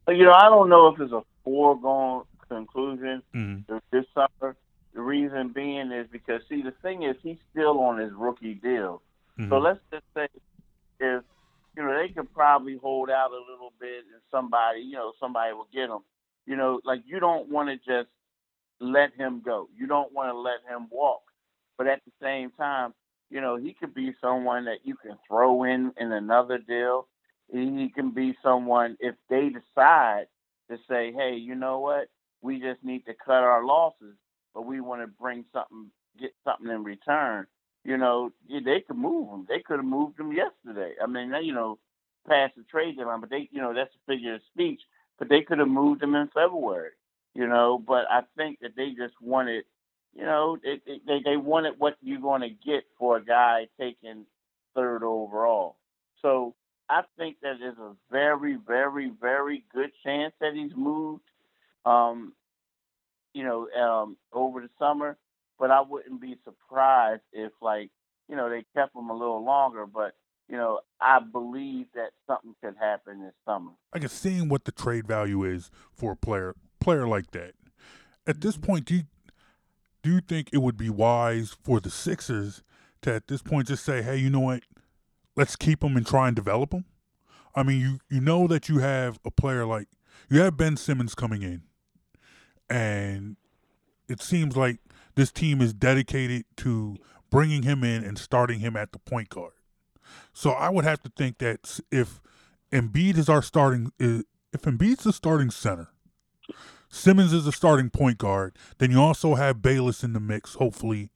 you 0.09 0.25
know, 0.25 0.33
I 0.33 0.49
don't 0.49 0.69
know 0.69 0.89
if 0.89 1.01
it's 1.01 1.13
a 1.13 1.23
foregone 1.45 2.25
conclusion 2.49 3.23
mm-hmm. 3.35 3.77
this 3.91 4.05
summer. 4.15 4.57
The 4.95 5.01
reason 5.01 5.49
being 5.49 5.93
is 5.93 6.07
because 6.11 6.41
see, 6.49 6.63
the 6.63 6.73
thing 6.83 7.03
is, 7.03 7.17
he's 7.23 7.39
still 7.51 7.79
on 7.81 7.99
his 7.99 8.13
rookie 8.13 8.55
deal. 8.55 9.03
Mm-hmm. 9.39 9.51
So 9.51 9.59
let's 9.59 9.81
just 9.93 10.05
say 10.15 10.29
if 11.01 11.23
you 11.77 11.83
know 11.83 11.99
they 11.99 12.13
could 12.13 12.33
probably 12.33 12.79
hold 12.79 13.11
out 13.11 13.31
a 13.31 13.53
little 13.53 13.73
bit, 13.79 14.05
and 14.13 14.23
somebody, 14.31 14.81
you 14.81 14.95
know, 14.95 15.13
somebody 15.21 15.53
will 15.53 15.69
get 15.73 15.91
him. 15.91 16.01
You 16.47 16.57
know, 16.57 16.81
like 16.85 17.03
you 17.07 17.21
don't 17.21 17.51
want 17.51 17.69
to 17.69 17.77
just 17.77 18.09
let 18.81 19.13
him 19.15 19.43
go. 19.45 19.69
You 19.77 19.87
don't 19.87 20.13
want 20.13 20.31
to 20.31 20.39
let 20.39 20.61
him 20.69 20.89
walk. 20.91 21.23
But 21.77 21.89
at 21.89 22.01
the 22.07 22.13
same 22.23 22.51
time, 22.53 22.95
you 23.31 23.41
know, 23.41 23.57
he 23.57 23.75
could 23.75 23.95
be 23.95 24.15
someone 24.21 24.67
that 24.67 24.79
you 24.85 24.97
can 24.97 25.17
throw 25.29 25.65
in 25.65 25.93
in 25.99 26.13
another 26.13 26.59
deal 26.59 27.09
he 27.53 27.91
can 27.95 28.11
be 28.11 28.37
someone 28.43 28.97
if 29.01 29.15
they 29.31 29.51
decide 29.51 30.27
to 30.71 30.79
say, 30.89 31.13
hey, 31.13 31.37
you 31.37 31.55
know 31.55 31.81
what, 31.81 32.09
we 32.43 32.61
just 32.61 32.83
need 32.83 33.07
to 33.07 33.15
cut 33.15 33.45
our 33.45 33.65
losses, 33.65 34.17
but 34.55 34.67
we 34.67 34.81
want 34.81 35.03
to 35.03 35.07
bring 35.07 35.45
something, 35.53 35.91
get 36.21 36.33
something 36.45 36.71
in 36.71 36.85
return. 36.85 37.47
You 37.85 37.99
know, 37.99 38.31
they 38.51 38.81
could 38.81 38.97
move 38.97 39.29
him. 39.31 39.47
They 39.49 39.61
could 39.61 39.77
have 39.79 39.85
moved 39.85 40.19
him 40.19 40.33
yesterday. 40.33 40.95
I 41.03 41.07
mean, 41.07 41.33
you 41.43 41.55
know, 41.55 41.79
past 42.29 42.55
the 42.57 42.65
trade 42.65 42.97
deadline, 42.97 43.21
but 43.21 43.31
they, 43.31 43.49
you 43.53 43.61
know, 43.61 43.73
that's 43.73 43.95
a 43.95 44.13
figure 44.13 44.35
of 44.35 44.41
speech. 44.53 44.81
But 45.19 45.29
they 45.29 45.43
could 45.43 45.59
have 45.61 45.69
moved 45.69 46.03
him 46.03 46.17
in 46.17 46.29
February. 46.35 46.91
You 47.35 47.47
know, 47.47 47.79
but 47.87 48.07
I 48.11 48.23
think 48.37 48.59
that 48.61 48.77
they 48.77 48.91
just 48.91 49.15
wanted, 49.21 49.65
you 50.17 50.25
know, 50.25 50.57
it, 50.63 50.81
it, 50.87 51.03
they 51.07 51.21
they 51.23 51.37
wanted 51.37 51.75
what 51.79 51.97
you're 52.01 52.21
going 52.21 52.41
to 52.41 52.49
get 52.49 52.85
for 52.99 53.19
a 53.19 53.25
guy 53.25 53.69
taking 53.79 54.25
third 54.75 55.03
overall. 55.03 55.77
So 56.23 56.55
I 56.89 57.03
think 57.19 57.37
that 57.43 57.57
there's 57.61 57.79
a 57.79 57.93
very, 58.11 58.57
very, 58.67 59.11
very 59.21 59.65
good 59.75 59.91
chance 60.03 60.33
that 60.41 60.55
he's 60.55 60.73
moved. 60.75 61.23
Um, 61.85 62.33
you 63.35 63.45
know, 63.45 63.69
um, 63.79 64.17
over 64.33 64.61
the 64.61 64.71
summer. 64.79 65.19
but 65.59 65.71
I 65.71 65.83
wouldn't 65.83 66.21
be 66.21 66.37
surprised 66.45 67.23
if 67.33 67.53
like 67.61 67.91
you 68.29 68.37
know 68.37 68.49
they 68.49 68.65
kept 68.75 68.97
him 68.97 69.11
a 69.11 69.17
little 69.17 69.45
longer. 69.45 69.87
But 69.87 70.15
you 70.49 70.57
know, 70.57 70.81
I 71.01 71.19
believe 71.21 71.87
that 71.95 72.11
something 72.27 72.55
could 72.63 72.77
happen 72.81 73.23
this 73.23 73.35
summer. 73.45 73.73
I 73.93 73.99
guess 73.99 74.13
seeing 74.13 74.49
what 74.49 74.65
the 74.65 74.73
trade 74.73 75.07
value 75.07 75.45
is 75.45 75.71
for 75.93 76.13
a 76.13 76.17
player 76.17 76.55
player 76.81 77.07
like 77.07 77.33
that. 77.33 77.53
At 78.27 78.41
this 78.41 78.57
point, 78.57 78.87
do 78.87 78.97
you, 78.97 79.03
do 80.07 80.13
you 80.13 80.21
think 80.21 80.51
it 80.53 80.59
would 80.59 80.77
be 80.77 80.89
wise 80.89 81.57
for 81.65 81.81
the 81.81 81.91
Sixers 81.91 82.63
to 83.03 83.13
at 83.13 83.27
this 83.27 83.43
point 83.43 83.67
just 83.67 83.85
say, 83.85 84.03
"Hey, 84.03 84.17
you 84.19 84.31
know 84.31 84.39
what? 84.39 84.63
Let's 85.35 85.57
keep 85.57 85.83
him 85.83 85.97
and 85.97 86.07
try 86.07 86.29
and 86.29 86.37
develop 86.37 86.73
him." 86.73 86.85
I 87.57 87.65
mean, 87.65 87.81
you 87.81 87.99
you 88.09 88.21
know 88.21 88.47
that 88.47 88.69
you 88.69 88.79
have 88.79 89.19
a 89.25 89.33
player 89.33 89.67
like 89.67 89.89
you 90.31 90.39
have 90.43 90.57
Ben 90.57 90.77
Simmons 90.77 91.17
coming 91.17 91.43
in, 91.43 91.63
and 92.71 93.37
it 94.09 94.23
seems 94.23 94.57
like 94.57 94.79
this 95.17 95.33
team 95.33 95.61
is 95.61 95.75
dedicated 95.75 96.45
to 96.59 96.99
bringing 97.29 97.65
him 97.65 97.83
in 97.83 98.05
and 98.05 98.17
starting 98.17 98.61
him 98.61 98.77
at 98.77 98.93
the 98.93 99.01
point 99.01 99.29
guard. 99.29 99.55
So 100.33 100.53
I 100.53 100.69
would 100.69 100.85
have 100.85 101.03
to 101.03 101.11
think 101.17 101.39
that 101.39 101.81
if 101.91 102.21
Embiid 102.71 103.19
is 103.19 103.29
our 103.29 103.43
starting, 103.43 103.91
if 103.99 104.63
Embiid's 104.63 105.03
the 105.03 105.13
starting 105.13 105.51
center, 105.51 105.89
Simmons 106.89 107.33
is 107.33 107.47
a 107.47 107.53
starting 107.53 107.91
point 107.91 108.19
guard, 108.19 108.57
then 108.79 108.91
you 108.91 109.01
also 109.01 109.35
have 109.35 109.63
Bayless 109.63 110.05
in 110.05 110.13
the 110.13 110.21
mix, 110.21 110.55
hopefully, 110.55 111.11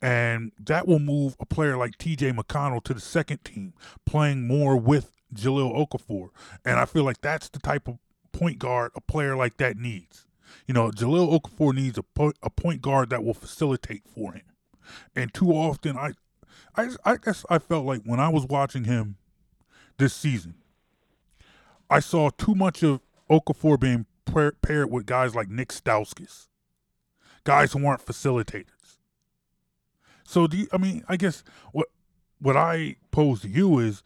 and 0.00 0.52
that 0.58 0.86
will 0.88 0.98
move 0.98 1.36
a 1.38 1.46
player 1.46 1.76
like 1.76 1.98
T.J. 1.98 2.32
McConnell 2.32 2.82
to 2.84 2.94
the 2.94 3.00
second 3.00 3.44
team, 3.44 3.74
playing 4.06 4.46
more 4.46 4.76
with 4.76 5.12
Jahlil 5.34 5.74
Okafor, 5.74 6.30
and 6.64 6.78
I 6.78 6.84
feel 6.84 7.04
like 7.04 7.20
that's 7.20 7.48
the 7.48 7.58
type 7.58 7.86
of 7.86 7.98
point 8.32 8.58
guard 8.58 8.92
a 8.94 9.00
player 9.00 9.36
like 9.36 9.56
that 9.58 9.76
needs. 9.76 10.26
You 10.66 10.74
know, 10.74 10.90
Jahlil 10.90 11.38
Okafor 11.38 11.74
needs 11.74 11.98
a, 11.98 12.02
po- 12.02 12.32
a 12.42 12.50
point 12.50 12.82
guard 12.82 13.10
that 13.10 13.24
will 13.24 13.34
facilitate 13.34 14.02
for 14.06 14.32
him. 14.32 14.42
And 15.14 15.32
too 15.32 15.52
often, 15.52 15.96
I, 15.96 16.12
I, 16.76 16.90
I 17.04 17.16
guess 17.16 17.44
I 17.48 17.58
felt 17.58 17.86
like 17.86 18.02
when 18.04 18.20
I 18.20 18.28
was 18.28 18.46
watching 18.46 18.84
him 18.84 19.16
this 19.98 20.14
season, 20.14 20.54
I 21.88 22.00
saw 22.00 22.30
too 22.30 22.54
much 22.54 22.82
of 22.82 23.00
Okafor 23.28 23.78
being 23.78 24.06
paired 24.62 24.90
with 24.90 25.06
guys 25.06 25.34
like 25.34 25.48
Nick 25.48 25.68
Stauskas, 25.68 26.48
guys 27.44 27.72
who 27.72 27.84
aren't 27.86 28.04
facilitators. 28.04 28.98
So, 30.24 30.46
do 30.46 30.56
you, 30.58 30.68
I 30.72 30.78
mean, 30.78 31.04
I 31.08 31.16
guess 31.16 31.42
what 31.72 31.88
what 32.40 32.56
I 32.56 32.96
pose 33.10 33.42
to 33.42 33.48
you 33.48 33.78
is, 33.78 34.02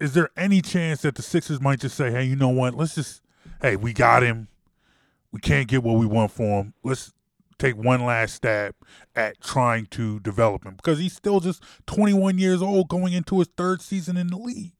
is 0.00 0.14
there 0.14 0.28
any 0.36 0.60
chance 0.60 1.02
that 1.02 1.14
the 1.14 1.22
Sixers 1.22 1.60
might 1.60 1.80
just 1.80 1.96
say, 1.96 2.10
hey, 2.10 2.24
you 2.24 2.36
know 2.36 2.50
what, 2.50 2.74
let's 2.74 2.94
just, 2.94 3.22
hey, 3.62 3.76
we 3.76 3.92
got 3.92 4.22
him 4.22 4.48
we 5.34 5.40
can't 5.40 5.66
get 5.66 5.82
what 5.82 5.98
we 5.98 6.06
want 6.06 6.30
for 6.30 6.62
him. 6.62 6.74
Let's 6.84 7.12
take 7.58 7.76
one 7.76 8.04
last 8.04 8.36
stab 8.36 8.76
at 9.16 9.40
trying 9.40 9.86
to 9.86 10.20
develop 10.20 10.64
him 10.64 10.76
because 10.76 11.00
he's 11.00 11.12
still 11.12 11.40
just 11.40 11.60
21 11.88 12.38
years 12.38 12.62
old 12.62 12.86
going 12.88 13.12
into 13.12 13.40
his 13.40 13.48
third 13.56 13.82
season 13.82 14.16
in 14.16 14.28
the 14.28 14.36
league. 14.36 14.74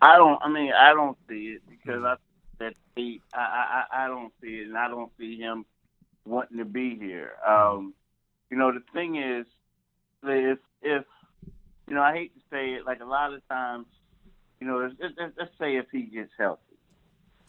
I 0.00 0.16
don't. 0.16 0.40
I 0.40 0.48
mean, 0.48 0.72
I 0.72 0.94
don't 0.94 1.18
see 1.28 1.56
it 1.56 1.62
because 1.68 2.04
I 2.04 2.14
that. 2.62 2.74
I, 3.34 3.84
I 3.92 4.04
I 4.04 4.08
don't 4.08 4.32
see 4.42 4.58
it, 4.58 4.68
and 4.68 4.76
I 4.76 4.88
don't 4.88 5.10
see 5.18 5.38
him 5.38 5.64
wanting 6.24 6.58
to 6.58 6.64
be 6.64 6.96
here. 6.98 7.32
Um, 7.46 7.94
you 8.50 8.56
know, 8.56 8.72
the 8.72 8.82
thing 8.92 9.16
is, 9.16 9.46
if 10.24 10.58
if 10.82 11.04
you 11.88 11.94
know, 11.94 12.02
I 12.02 12.12
hate 12.12 12.34
to 12.34 12.40
say 12.50 12.74
it, 12.74 12.86
like 12.86 13.00
a 13.00 13.06
lot 13.06 13.32
of 13.32 13.46
times, 13.48 13.86
you 14.60 14.66
know, 14.66 14.90
let's, 15.00 15.14
let's 15.38 15.50
say 15.58 15.76
if 15.76 15.86
he 15.90 16.02
gets 16.02 16.30
healthy 16.38 16.72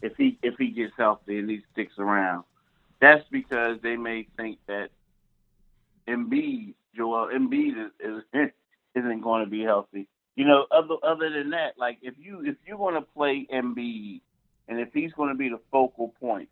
if 0.04 0.14
he 0.18 0.38
if 0.44 0.56
he 0.60 0.68
gets 0.68 0.94
healthy 0.98 1.40
and 1.40 1.50
he 1.50 1.62
sticks 1.72 1.98
around. 1.98 2.44
That's 3.00 3.24
because 3.32 3.80
they 3.82 3.96
may 3.96 4.28
think 4.38 4.60
that 4.68 4.90
Embiid, 6.08 6.76
Joel 6.96 7.30
Embiid 7.34 7.86
is, 7.86 7.92
is 8.00 8.24
isn't 8.96 9.22
going 9.22 9.46
to 9.46 9.50
be 9.50 9.64
healthy. 9.64 10.08
You 10.36 10.46
know, 10.46 10.66
other 10.70 10.96
other 11.02 11.30
than 11.30 11.52
that, 11.52 11.78
like 11.78 12.00
if 12.02 12.16
you 12.20 12.42
if 12.46 12.58
you 12.68 12.78
want 12.78 12.98
to 12.98 13.02
play 13.02 13.48
Embiid, 13.52 14.22
and 14.68 14.80
if 14.80 14.90
he's 14.94 15.14
going 15.14 15.30
to 15.30 15.36
be 15.36 15.50
the 15.50 15.60
focal 15.72 16.14
point, 16.20 16.50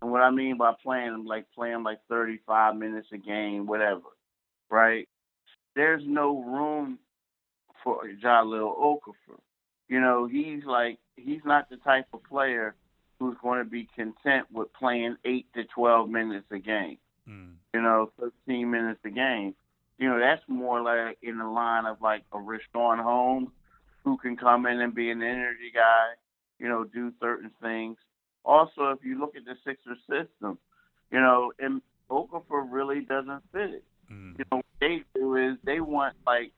and 0.00 0.10
what 0.10 0.22
I 0.22 0.30
mean 0.30 0.56
by 0.56 0.72
playing 0.82 1.24
like 1.26 1.46
playing 1.54 1.82
like 1.82 1.98
35 2.08 2.76
minutes 2.76 3.08
a 3.12 3.18
game, 3.18 3.66
whatever, 3.66 4.08
right? 4.70 5.08
There's 5.76 6.02
no 6.06 6.42
room 6.42 6.98
for 7.84 8.02
Jahlil 8.22 8.76
Okafor. 8.78 9.38
You 9.88 10.00
know, 10.00 10.26
he's 10.26 10.64
like 10.64 10.98
he's 11.16 11.42
not 11.44 11.68
the 11.68 11.76
type 11.76 12.06
of 12.12 12.22
player 12.24 12.74
who's 13.18 13.36
going 13.42 13.62
to 13.62 13.70
be 13.70 13.88
content 13.94 14.46
with 14.50 14.72
playing 14.72 15.16
eight 15.24 15.46
to 15.54 15.64
twelve 15.64 16.08
minutes 16.08 16.46
a 16.50 16.58
game. 16.58 16.98
Mm. 17.28 17.54
You 17.74 17.82
know, 17.82 18.10
thirteen 18.18 18.70
minutes 18.70 19.00
a 19.04 19.10
game. 19.10 19.54
You 19.98 20.08
know, 20.08 20.18
that's 20.18 20.42
more 20.48 20.80
like 20.80 21.18
in 21.22 21.38
the 21.38 21.46
line 21.46 21.84
of 21.84 22.00
like 22.00 22.22
a 22.32 22.38
Richaun 22.38 23.02
Holmes, 23.02 23.50
who 24.04 24.16
can 24.16 24.36
come 24.36 24.64
in 24.66 24.80
and 24.80 24.94
be 24.94 25.10
an 25.10 25.22
energy 25.22 25.70
guy. 25.74 26.14
You 26.60 26.68
know, 26.68 26.84
do 26.84 27.12
certain 27.20 27.50
things. 27.60 27.96
Also, 28.44 28.90
if 28.90 29.04
you 29.04 29.18
look 29.18 29.34
at 29.34 29.44
the 29.44 29.54
Sixer 29.64 29.96
system, 30.08 30.58
you 31.10 31.20
know, 31.20 31.52
and 31.58 31.82
Okafor 32.10 32.66
really 32.70 33.00
doesn't 33.00 33.42
fit 33.52 33.70
it. 33.70 33.84
Mm. 34.12 34.38
You 34.38 34.44
know, 34.50 34.56
what 34.58 34.66
they 34.80 35.02
do 35.14 35.36
is 35.36 35.56
they 35.64 35.80
want 35.80 36.16
like 36.26 36.52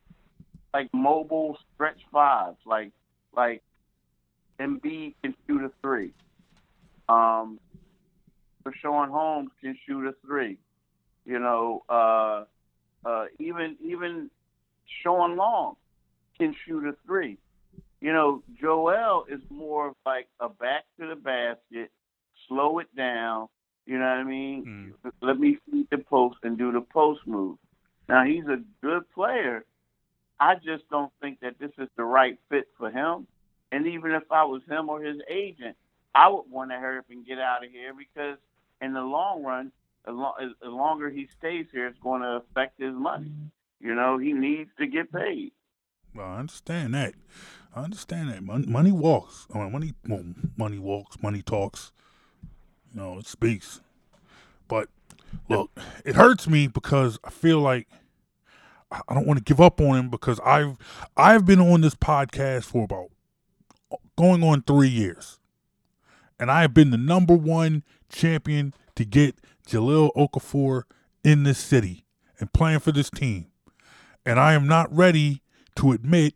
like 0.74 0.88
mobile 0.92 1.56
stretch 1.74 2.00
fives, 2.12 2.58
like 2.66 2.90
like 3.34 3.62
Embiid 4.60 5.14
can 5.22 5.34
shoot 5.46 5.62
a 5.64 5.70
three. 5.80 6.12
Um, 7.08 7.58
Sean 8.80 9.10
Holmes 9.10 9.50
can 9.60 9.76
shoot 9.86 10.06
a 10.06 10.14
three. 10.24 10.58
You 11.24 11.38
know, 11.38 11.82
uh, 11.88 12.44
uh, 13.04 13.24
even 13.38 13.76
even 13.84 14.30
Shawn 15.02 15.36
Long 15.36 15.76
can 16.38 16.54
shoot 16.66 16.86
a 16.86 16.94
three. 17.06 17.38
You 18.02 18.12
know, 18.12 18.42
Joel 18.60 19.26
is 19.30 19.40
more 19.48 19.90
of 19.90 19.94
like 20.04 20.26
a 20.40 20.48
back 20.48 20.82
to 20.98 21.06
the 21.06 21.14
basket, 21.14 21.92
slow 22.48 22.80
it 22.80 22.88
down. 22.96 23.46
You 23.86 23.96
know 23.96 24.06
what 24.06 24.18
I 24.18 24.24
mean? 24.24 24.96
Mm. 25.04 25.12
Let 25.20 25.38
me 25.38 25.58
feed 25.70 25.86
the 25.88 25.98
post 25.98 26.38
and 26.42 26.58
do 26.58 26.72
the 26.72 26.80
post 26.80 27.20
move. 27.26 27.58
Now 28.08 28.24
he's 28.24 28.46
a 28.46 28.60
good 28.82 29.08
player. 29.14 29.64
I 30.40 30.56
just 30.56 30.88
don't 30.90 31.12
think 31.20 31.38
that 31.42 31.60
this 31.60 31.70
is 31.78 31.88
the 31.96 32.02
right 32.02 32.36
fit 32.50 32.66
for 32.76 32.90
him. 32.90 33.28
And 33.70 33.86
even 33.86 34.10
if 34.10 34.24
I 34.32 34.46
was 34.46 34.62
him 34.68 34.88
or 34.88 35.00
his 35.00 35.18
agent, 35.30 35.76
I 36.12 36.28
would 36.28 36.50
want 36.50 36.72
to 36.72 36.78
hurry 36.78 36.98
up 36.98 37.06
and 37.08 37.24
get 37.24 37.38
out 37.38 37.64
of 37.64 37.70
here 37.70 37.92
because 37.96 38.36
in 38.80 38.94
the 38.94 39.00
long 39.00 39.44
run, 39.44 39.70
as, 40.08 40.14
long, 40.14 40.34
as, 40.42 40.50
as 40.60 40.72
longer 40.72 41.08
he 41.08 41.28
stays 41.38 41.66
here, 41.70 41.86
it's 41.86 42.00
going 42.00 42.22
to 42.22 42.42
affect 42.42 42.80
his 42.80 42.94
money. 42.94 43.30
You 43.78 43.94
know, 43.94 44.18
he 44.18 44.32
needs 44.32 44.70
to 44.80 44.88
get 44.88 45.12
paid. 45.12 45.52
Well, 46.14 46.26
I 46.26 46.38
understand 46.38 46.94
that. 46.94 47.14
I 47.74 47.82
understand 47.82 48.30
that. 48.30 48.42
Money, 48.42 48.92
walks. 48.92 49.46
I 49.54 49.58
mean, 49.58 49.72
money, 49.72 49.94
well, 50.06 50.24
money 50.56 50.78
walks. 50.78 51.22
Money 51.22 51.42
talks. 51.42 51.92
You 52.92 53.00
know, 53.00 53.18
it 53.18 53.26
speaks. 53.26 53.80
But 54.68 54.88
look, 55.48 55.70
it 56.04 56.14
hurts 56.14 56.46
me 56.48 56.66
because 56.66 57.18
I 57.24 57.30
feel 57.30 57.60
like 57.60 57.88
I 58.90 59.14
don't 59.14 59.26
want 59.26 59.38
to 59.38 59.44
give 59.44 59.60
up 59.60 59.80
on 59.80 59.96
him 59.96 60.10
because 60.10 60.38
I've 60.40 60.76
I've 61.16 61.46
been 61.46 61.60
on 61.60 61.80
this 61.80 61.94
podcast 61.94 62.64
for 62.64 62.84
about 62.84 63.10
going 64.16 64.42
on 64.42 64.62
three 64.62 64.88
years 64.88 65.38
and 66.42 66.50
I 66.50 66.62
have 66.62 66.74
been 66.74 66.90
the 66.90 66.96
number 66.96 67.34
one 67.34 67.84
champion 68.08 68.74
to 68.96 69.04
get 69.04 69.36
Jahlil 69.66 70.10
Okafor 70.16 70.82
in 71.22 71.44
this 71.44 71.58
city 71.58 72.04
and 72.40 72.52
playing 72.52 72.80
for 72.80 72.90
this 72.90 73.10
team. 73.10 73.46
And 74.26 74.40
I 74.40 74.54
am 74.54 74.66
not 74.66 74.92
ready 74.94 75.41
to 75.76 75.92
admit 75.92 76.34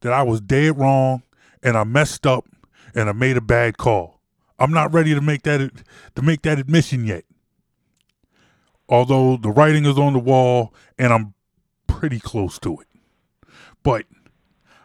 that 0.00 0.12
I 0.12 0.22
was 0.22 0.40
dead 0.40 0.78
wrong 0.78 1.22
and 1.62 1.76
I 1.76 1.84
messed 1.84 2.26
up 2.26 2.46
and 2.94 3.08
I 3.08 3.12
made 3.12 3.36
a 3.36 3.40
bad 3.40 3.78
call. 3.78 4.20
I'm 4.58 4.72
not 4.72 4.92
ready 4.92 5.14
to 5.14 5.20
make 5.20 5.42
that 5.42 5.70
to 6.14 6.22
make 6.22 6.42
that 6.42 6.58
admission 6.58 7.04
yet. 7.04 7.24
Although 8.88 9.36
the 9.36 9.50
writing 9.50 9.84
is 9.84 9.98
on 9.98 10.12
the 10.12 10.18
wall 10.18 10.72
and 10.98 11.12
I'm 11.12 11.34
pretty 11.86 12.20
close 12.20 12.58
to 12.60 12.78
it. 12.80 12.86
But 13.82 14.06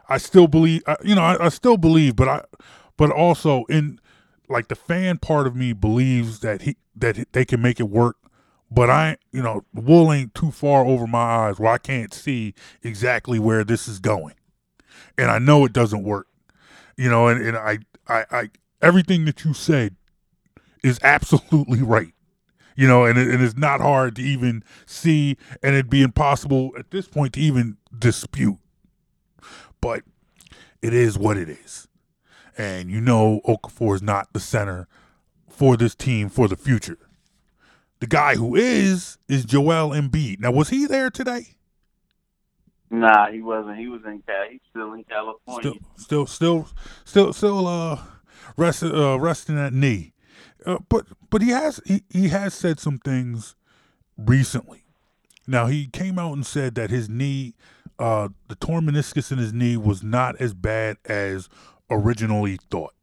I 0.09 0.17
still 0.17 0.47
believe 0.47 0.83
you 1.03 1.15
know 1.15 1.23
I, 1.23 1.45
I 1.45 1.49
still 1.49 1.77
believe 1.77 2.15
but 2.15 2.27
I 2.27 2.43
but 2.97 3.11
also 3.11 3.65
in 3.65 3.99
like 4.49 4.67
the 4.67 4.75
fan 4.75 5.17
part 5.17 5.47
of 5.47 5.55
me 5.55 5.73
believes 5.73 6.39
that 6.41 6.63
he 6.63 6.75
that 6.95 7.31
they 7.31 7.45
can 7.45 7.61
make 7.61 7.79
it 7.79 7.89
work, 7.89 8.17
but 8.71 8.89
I 8.89 9.17
you 9.31 9.41
know 9.43 9.65
wool 9.73 10.11
ain't 10.11 10.33
too 10.33 10.51
far 10.51 10.85
over 10.85 11.05
my 11.05 11.19
eyes 11.19 11.59
where 11.59 11.71
I 11.71 11.77
can't 11.77 12.13
see 12.13 12.53
exactly 12.81 13.37
where 13.37 13.63
this 13.63 13.87
is 13.87 13.99
going, 13.99 14.35
and 15.17 15.29
I 15.29 15.39
know 15.39 15.65
it 15.65 15.73
doesn't 15.73 16.03
work, 16.03 16.27
you 16.97 17.09
know, 17.09 17.27
and, 17.27 17.45
and 17.45 17.57
I, 17.57 17.79
I 18.07 18.25
I 18.31 18.49
everything 18.81 19.25
that 19.25 19.43
you 19.45 19.53
said 19.53 19.95
is 20.83 20.99
absolutely 21.03 21.81
right. 21.81 22.13
You 22.73 22.87
know, 22.87 23.03
and, 23.03 23.19
it, 23.19 23.27
and 23.27 23.43
it's 23.43 23.57
not 23.57 23.81
hard 23.81 24.15
to 24.15 24.21
even 24.21 24.63
see, 24.85 25.37
and 25.61 25.75
it'd 25.75 25.89
be 25.89 26.01
impossible 26.01 26.71
at 26.79 26.89
this 26.89 27.05
point 27.05 27.33
to 27.33 27.41
even 27.41 27.77
dispute. 27.95 28.57
But 29.81 30.03
it 30.81 30.93
is 30.93 31.19
what 31.19 31.35
it 31.35 31.49
is 31.49 31.89
and 32.57 32.91
you 32.91 33.01
know 33.01 33.41
Okafor 33.47 33.95
is 33.95 34.01
not 34.01 34.33
the 34.33 34.39
center 34.39 34.87
for 35.49 35.77
this 35.77 35.95
team 35.95 36.29
for 36.29 36.47
the 36.47 36.55
future. 36.55 36.97
The 38.01 38.07
guy 38.07 38.35
who 38.35 38.55
is 38.55 39.17
is 39.29 39.45
Joel 39.45 39.91
Embiid. 39.91 40.41
Now, 40.41 40.51
was 40.51 40.69
he 40.69 40.87
there 40.87 41.09
today? 41.09 41.55
Nah, 42.89 43.31
he 43.31 43.41
wasn't. 43.41 43.77
He 43.77 43.87
was 43.87 44.01
in 44.05 44.21
Cal. 44.27 44.43
He's 44.51 44.59
still 44.69 44.91
in 44.93 45.05
California. 45.05 45.79
Still, 45.95 46.25
still, 46.25 46.65
still, 46.65 46.67
still, 47.05 47.33
still, 47.33 47.67
uh, 47.67 48.01
rest, 48.57 48.83
uh, 48.83 49.17
resting 49.17 49.55
that 49.55 49.71
knee. 49.71 50.13
Uh, 50.65 50.79
but, 50.89 51.05
but 51.29 51.41
he 51.41 51.49
has, 51.49 51.79
he, 51.85 52.03
he 52.09 52.27
has 52.27 52.53
said 52.53 52.79
some 52.79 52.97
things 52.97 53.55
recently. 54.17 54.83
Now 55.47 55.67
he 55.67 55.87
came 55.87 56.19
out 56.19 56.33
and 56.33 56.45
said 56.45 56.75
that 56.75 56.89
his 56.89 57.07
knee, 57.07 57.53
uh, 57.97 58.29
the 58.49 58.55
torn 58.55 58.87
meniscus 58.87 59.31
in 59.31 59.37
his 59.37 59.53
knee 59.53 59.77
was 59.77 60.03
not 60.03 60.35
as 60.41 60.53
bad 60.53 60.97
as 61.05 61.49
originally 61.89 62.57
thought. 62.69 62.93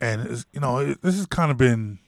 And 0.00 0.44
you 0.52 0.60
know, 0.60 0.94
this 0.94 1.16
has 1.16 1.26
kind 1.26 1.50
of 1.50 1.58
been, 1.58 1.98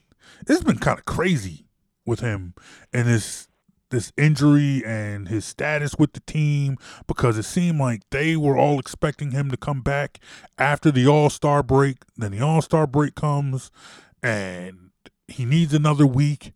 this 0.47 0.57
has 0.57 0.63
been 0.63 0.79
kind 0.79 0.97
of 0.97 1.05
crazy 1.05 1.65
with 2.05 2.19
him 2.19 2.53
and 2.93 3.07
his 3.07 3.47
this 3.91 4.11
injury 4.17 4.81
and 4.85 5.27
his 5.27 5.45
status 5.45 5.95
with 5.99 6.13
the 6.13 6.21
team 6.21 6.77
because 7.07 7.37
it 7.37 7.43
seemed 7.43 7.79
like 7.79 8.01
they 8.09 8.35
were 8.35 8.57
all 8.57 8.79
expecting 8.79 9.31
him 9.31 9.51
to 9.51 9.57
come 9.57 9.81
back 9.81 10.19
after 10.57 10.91
the 10.91 11.05
All 11.05 11.29
Star 11.29 11.61
break. 11.61 11.97
Then 12.17 12.31
the 12.31 12.41
All 12.41 12.61
Star 12.61 12.87
break 12.87 13.15
comes 13.15 13.69
and 14.23 14.91
he 15.27 15.45
needs 15.45 15.73
another 15.73 16.05
week, 16.05 16.53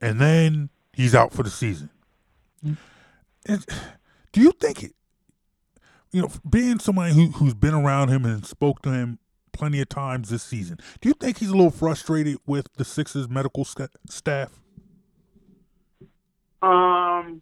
and 0.00 0.20
then 0.20 0.70
he's 0.92 1.14
out 1.14 1.32
for 1.32 1.42
the 1.42 1.50
season. 1.50 1.90
Mm. 2.64 2.76
do 4.32 4.40
you 4.40 4.52
think 4.52 4.82
it? 4.82 4.92
You 6.10 6.22
know, 6.22 6.30
being 6.48 6.78
somebody 6.78 7.12
who 7.14 7.28
who's 7.32 7.54
been 7.54 7.74
around 7.74 8.08
him 8.08 8.24
and 8.24 8.44
spoke 8.46 8.82
to 8.82 8.90
him 8.90 9.18
plenty 9.52 9.80
of 9.80 9.88
times 9.88 10.30
this 10.30 10.42
season, 10.42 10.78
do 11.00 11.08
you 11.08 11.14
think 11.14 11.38
he's 11.38 11.50
a 11.50 11.56
little 11.56 11.70
frustrated 11.70 12.38
with 12.46 12.68
the 12.76 12.84
Sixers 12.84 13.28
medical 13.28 13.64
st- 13.64 13.90
staff? 14.08 14.60
Um, 16.60 17.40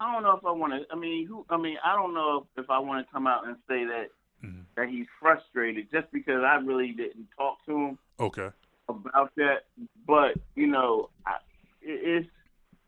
I 0.00 0.12
don't 0.12 0.22
know 0.22 0.36
if 0.36 0.44
I 0.44 0.50
want 0.50 0.72
to. 0.72 0.92
I 0.92 0.96
mean, 0.96 1.26
who? 1.26 1.44
I 1.50 1.56
mean, 1.56 1.76
I 1.84 1.94
don't 1.94 2.14
know 2.14 2.46
if, 2.56 2.64
if 2.64 2.70
I 2.70 2.78
want 2.78 3.06
to 3.06 3.12
come 3.12 3.26
out 3.26 3.46
and 3.46 3.56
say 3.68 3.84
that 3.84 4.06
mm-hmm. 4.44 4.62
that 4.76 4.88
he's 4.88 5.06
frustrated 5.20 5.88
just 5.92 6.10
because 6.12 6.42
I 6.42 6.56
really 6.56 6.92
didn't 6.92 7.28
talk 7.36 7.64
to 7.66 7.72
him. 7.72 7.98
Okay. 8.18 8.48
About 8.88 9.32
that, 9.36 9.64
but 10.06 10.34
you 10.56 10.66
know, 10.66 11.08
I, 11.24 11.36
it's 11.80 12.28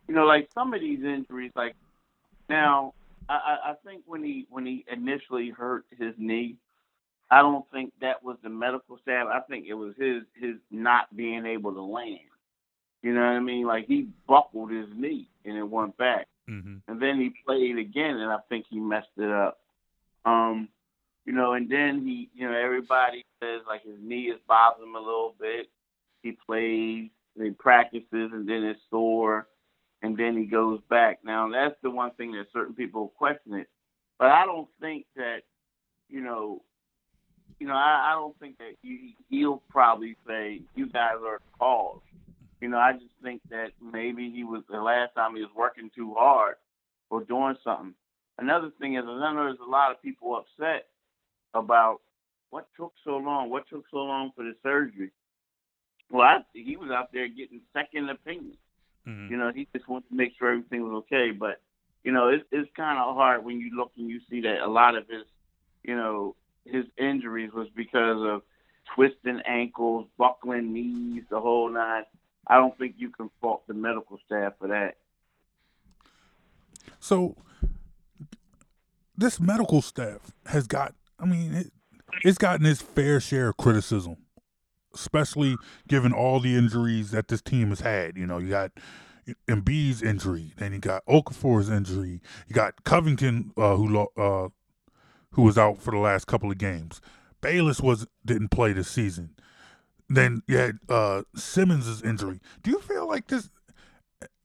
you 0.08 0.14
know, 0.14 0.26
like 0.26 0.48
some 0.54 0.74
of 0.74 0.80
these 0.80 1.02
injuries, 1.02 1.52
like 1.54 1.74
now, 2.48 2.94
I, 3.28 3.56
I 3.64 3.74
think 3.86 4.02
when 4.06 4.22
he 4.22 4.46
when 4.50 4.66
he 4.66 4.84
initially 4.90 5.50
hurt 5.50 5.84
his 5.98 6.14
knee, 6.18 6.56
I 7.30 7.40
don't 7.42 7.64
think 7.70 7.92
that 8.00 8.22
was 8.22 8.36
the 8.42 8.50
medical 8.50 8.98
staff. 8.98 9.28
I 9.32 9.40
think 9.40 9.66
it 9.66 9.74
was 9.74 9.94
his 9.98 10.22
his 10.34 10.56
not 10.70 11.14
being 11.16 11.46
able 11.46 11.72
to 11.72 11.82
land. 11.82 12.18
You 13.04 13.12
know 13.12 13.20
what 13.20 13.36
I 13.36 13.40
mean? 13.40 13.66
Like 13.66 13.86
he 13.86 14.08
buckled 14.26 14.70
his 14.70 14.86
knee 14.96 15.28
and 15.44 15.58
it 15.58 15.62
went 15.62 15.94
back, 15.98 16.26
mm-hmm. 16.48 16.76
and 16.88 17.02
then 17.02 17.20
he 17.20 17.34
played 17.46 17.76
again, 17.76 18.16
and 18.16 18.32
I 18.32 18.38
think 18.48 18.64
he 18.70 18.80
messed 18.80 19.08
it 19.18 19.30
up. 19.30 19.58
Um, 20.24 20.70
you 21.26 21.34
know, 21.34 21.52
and 21.52 21.70
then 21.70 22.00
he, 22.02 22.30
you 22.34 22.48
know, 22.48 22.56
everybody 22.56 23.26
says 23.42 23.60
like 23.68 23.84
his 23.84 23.98
knee 24.00 24.30
is 24.30 24.40
bothering 24.48 24.88
him 24.88 24.96
a 24.96 25.00
little 25.00 25.34
bit. 25.38 25.68
He 26.22 26.32
plays, 26.32 27.10
he 27.38 27.50
practices, 27.50 28.06
and 28.32 28.48
then 28.48 28.64
it's 28.64 28.80
sore, 28.88 29.48
and 30.00 30.16
then 30.16 30.38
he 30.38 30.46
goes 30.46 30.80
back. 30.88 31.18
Now 31.22 31.50
that's 31.52 31.76
the 31.82 31.90
one 31.90 32.12
thing 32.12 32.32
that 32.32 32.46
certain 32.54 32.74
people 32.74 33.12
question 33.18 33.52
it, 33.52 33.68
but 34.18 34.28
I 34.28 34.46
don't 34.46 34.68
think 34.80 35.04
that, 35.16 35.40
you 36.08 36.22
know, 36.22 36.62
you 37.60 37.66
know, 37.66 37.74
I, 37.74 38.12
I 38.12 38.14
don't 38.14 38.38
think 38.40 38.56
that 38.56 38.76
he, 38.80 39.14
he'll 39.28 39.62
probably 39.68 40.16
say 40.26 40.62
you 40.74 40.86
guys 40.86 41.16
are 41.22 41.38
the 41.38 41.58
cause. 41.58 42.00
You 42.60 42.68
know, 42.68 42.78
I 42.78 42.92
just 42.92 43.14
think 43.22 43.42
that 43.50 43.72
maybe 43.80 44.30
he 44.30 44.44
was 44.44 44.62
the 44.70 44.80
last 44.80 45.14
time 45.14 45.34
he 45.36 45.42
was 45.42 45.50
working 45.54 45.90
too 45.94 46.14
hard 46.14 46.56
or 47.10 47.22
doing 47.22 47.56
something. 47.62 47.94
Another 48.38 48.70
thing 48.80 48.94
is, 48.94 49.04
I 49.06 49.32
know 49.32 49.44
there's 49.44 49.58
a 49.64 49.70
lot 49.70 49.90
of 49.92 50.02
people 50.02 50.36
upset 50.36 50.86
about 51.52 52.00
what 52.50 52.68
took 52.76 52.92
so 53.04 53.16
long. 53.16 53.50
What 53.50 53.68
took 53.68 53.84
so 53.90 53.98
long 53.98 54.32
for 54.34 54.44
the 54.44 54.54
surgery? 54.62 55.10
Well, 56.10 56.26
I, 56.26 56.44
he 56.52 56.76
was 56.76 56.90
out 56.90 57.12
there 57.12 57.28
getting 57.28 57.60
second 57.72 58.08
opinions. 58.10 58.56
Mm-hmm. 59.06 59.32
You 59.32 59.38
know, 59.38 59.52
he 59.52 59.68
just 59.74 59.88
wanted 59.88 60.08
to 60.08 60.14
make 60.14 60.32
sure 60.38 60.50
everything 60.50 60.82
was 60.82 61.04
okay. 61.04 61.30
But 61.30 61.60
you 62.02 62.12
know, 62.12 62.28
it's 62.28 62.44
it's 62.50 62.70
kind 62.76 62.98
of 62.98 63.14
hard 63.14 63.44
when 63.44 63.60
you 63.60 63.76
look 63.76 63.92
and 63.96 64.08
you 64.08 64.20
see 64.30 64.40
that 64.42 64.60
a 64.60 64.68
lot 64.68 64.96
of 64.96 65.08
his, 65.08 65.24
you 65.82 65.96
know, 65.96 66.34
his 66.64 66.84
injuries 66.96 67.52
was 67.52 67.68
because 67.74 68.22
of 68.22 68.42
twisting 68.94 69.40
ankles, 69.46 70.06
buckling 70.18 70.72
knees, 70.72 71.24
the 71.30 71.40
whole 71.40 71.68
nine. 71.68 72.04
I 72.46 72.56
don't 72.56 72.76
think 72.78 72.96
you 72.98 73.10
can 73.10 73.30
fault 73.40 73.66
the 73.66 73.74
medical 73.74 74.18
staff 74.26 74.54
for 74.58 74.68
that. 74.68 74.96
So, 77.00 77.36
this 79.16 79.40
medical 79.40 79.80
staff 79.82 80.32
has 80.46 80.66
got, 80.66 80.94
I 81.18 81.24
mean, 81.24 81.54
it, 81.54 81.72
it's 82.22 82.38
gotten 82.38 82.66
its 82.66 82.82
fair 82.82 83.20
share 83.20 83.48
of 83.48 83.56
criticism, 83.56 84.16
especially 84.94 85.56
given 85.88 86.12
all 86.12 86.40
the 86.40 86.54
injuries 86.54 87.10
that 87.12 87.28
this 87.28 87.40
team 87.40 87.70
has 87.70 87.80
had. 87.80 88.16
You 88.16 88.26
know, 88.26 88.38
you 88.38 88.50
got 88.50 88.72
Embiid's 89.48 90.02
injury, 90.02 90.52
then 90.56 90.72
you 90.72 90.78
got 90.78 91.04
Okafor's 91.06 91.70
injury, 91.70 92.20
you 92.46 92.54
got 92.54 92.84
Covington, 92.84 93.52
uh, 93.56 93.76
who 93.76 94.08
uh, 94.16 94.48
who 95.32 95.42
was 95.42 95.58
out 95.58 95.78
for 95.78 95.90
the 95.90 95.98
last 95.98 96.26
couple 96.26 96.50
of 96.50 96.58
games. 96.58 97.00
Bayless 97.40 97.80
was 97.80 98.06
didn't 98.24 98.48
play 98.48 98.72
this 98.72 98.88
season. 98.88 99.30
Then 100.14 100.42
had 100.48 100.78
uh, 100.88 101.22
Simmons' 101.34 102.02
injury. 102.02 102.40
Do 102.62 102.70
you 102.70 102.80
feel 102.80 103.06
like 103.06 103.28
this? 103.28 103.50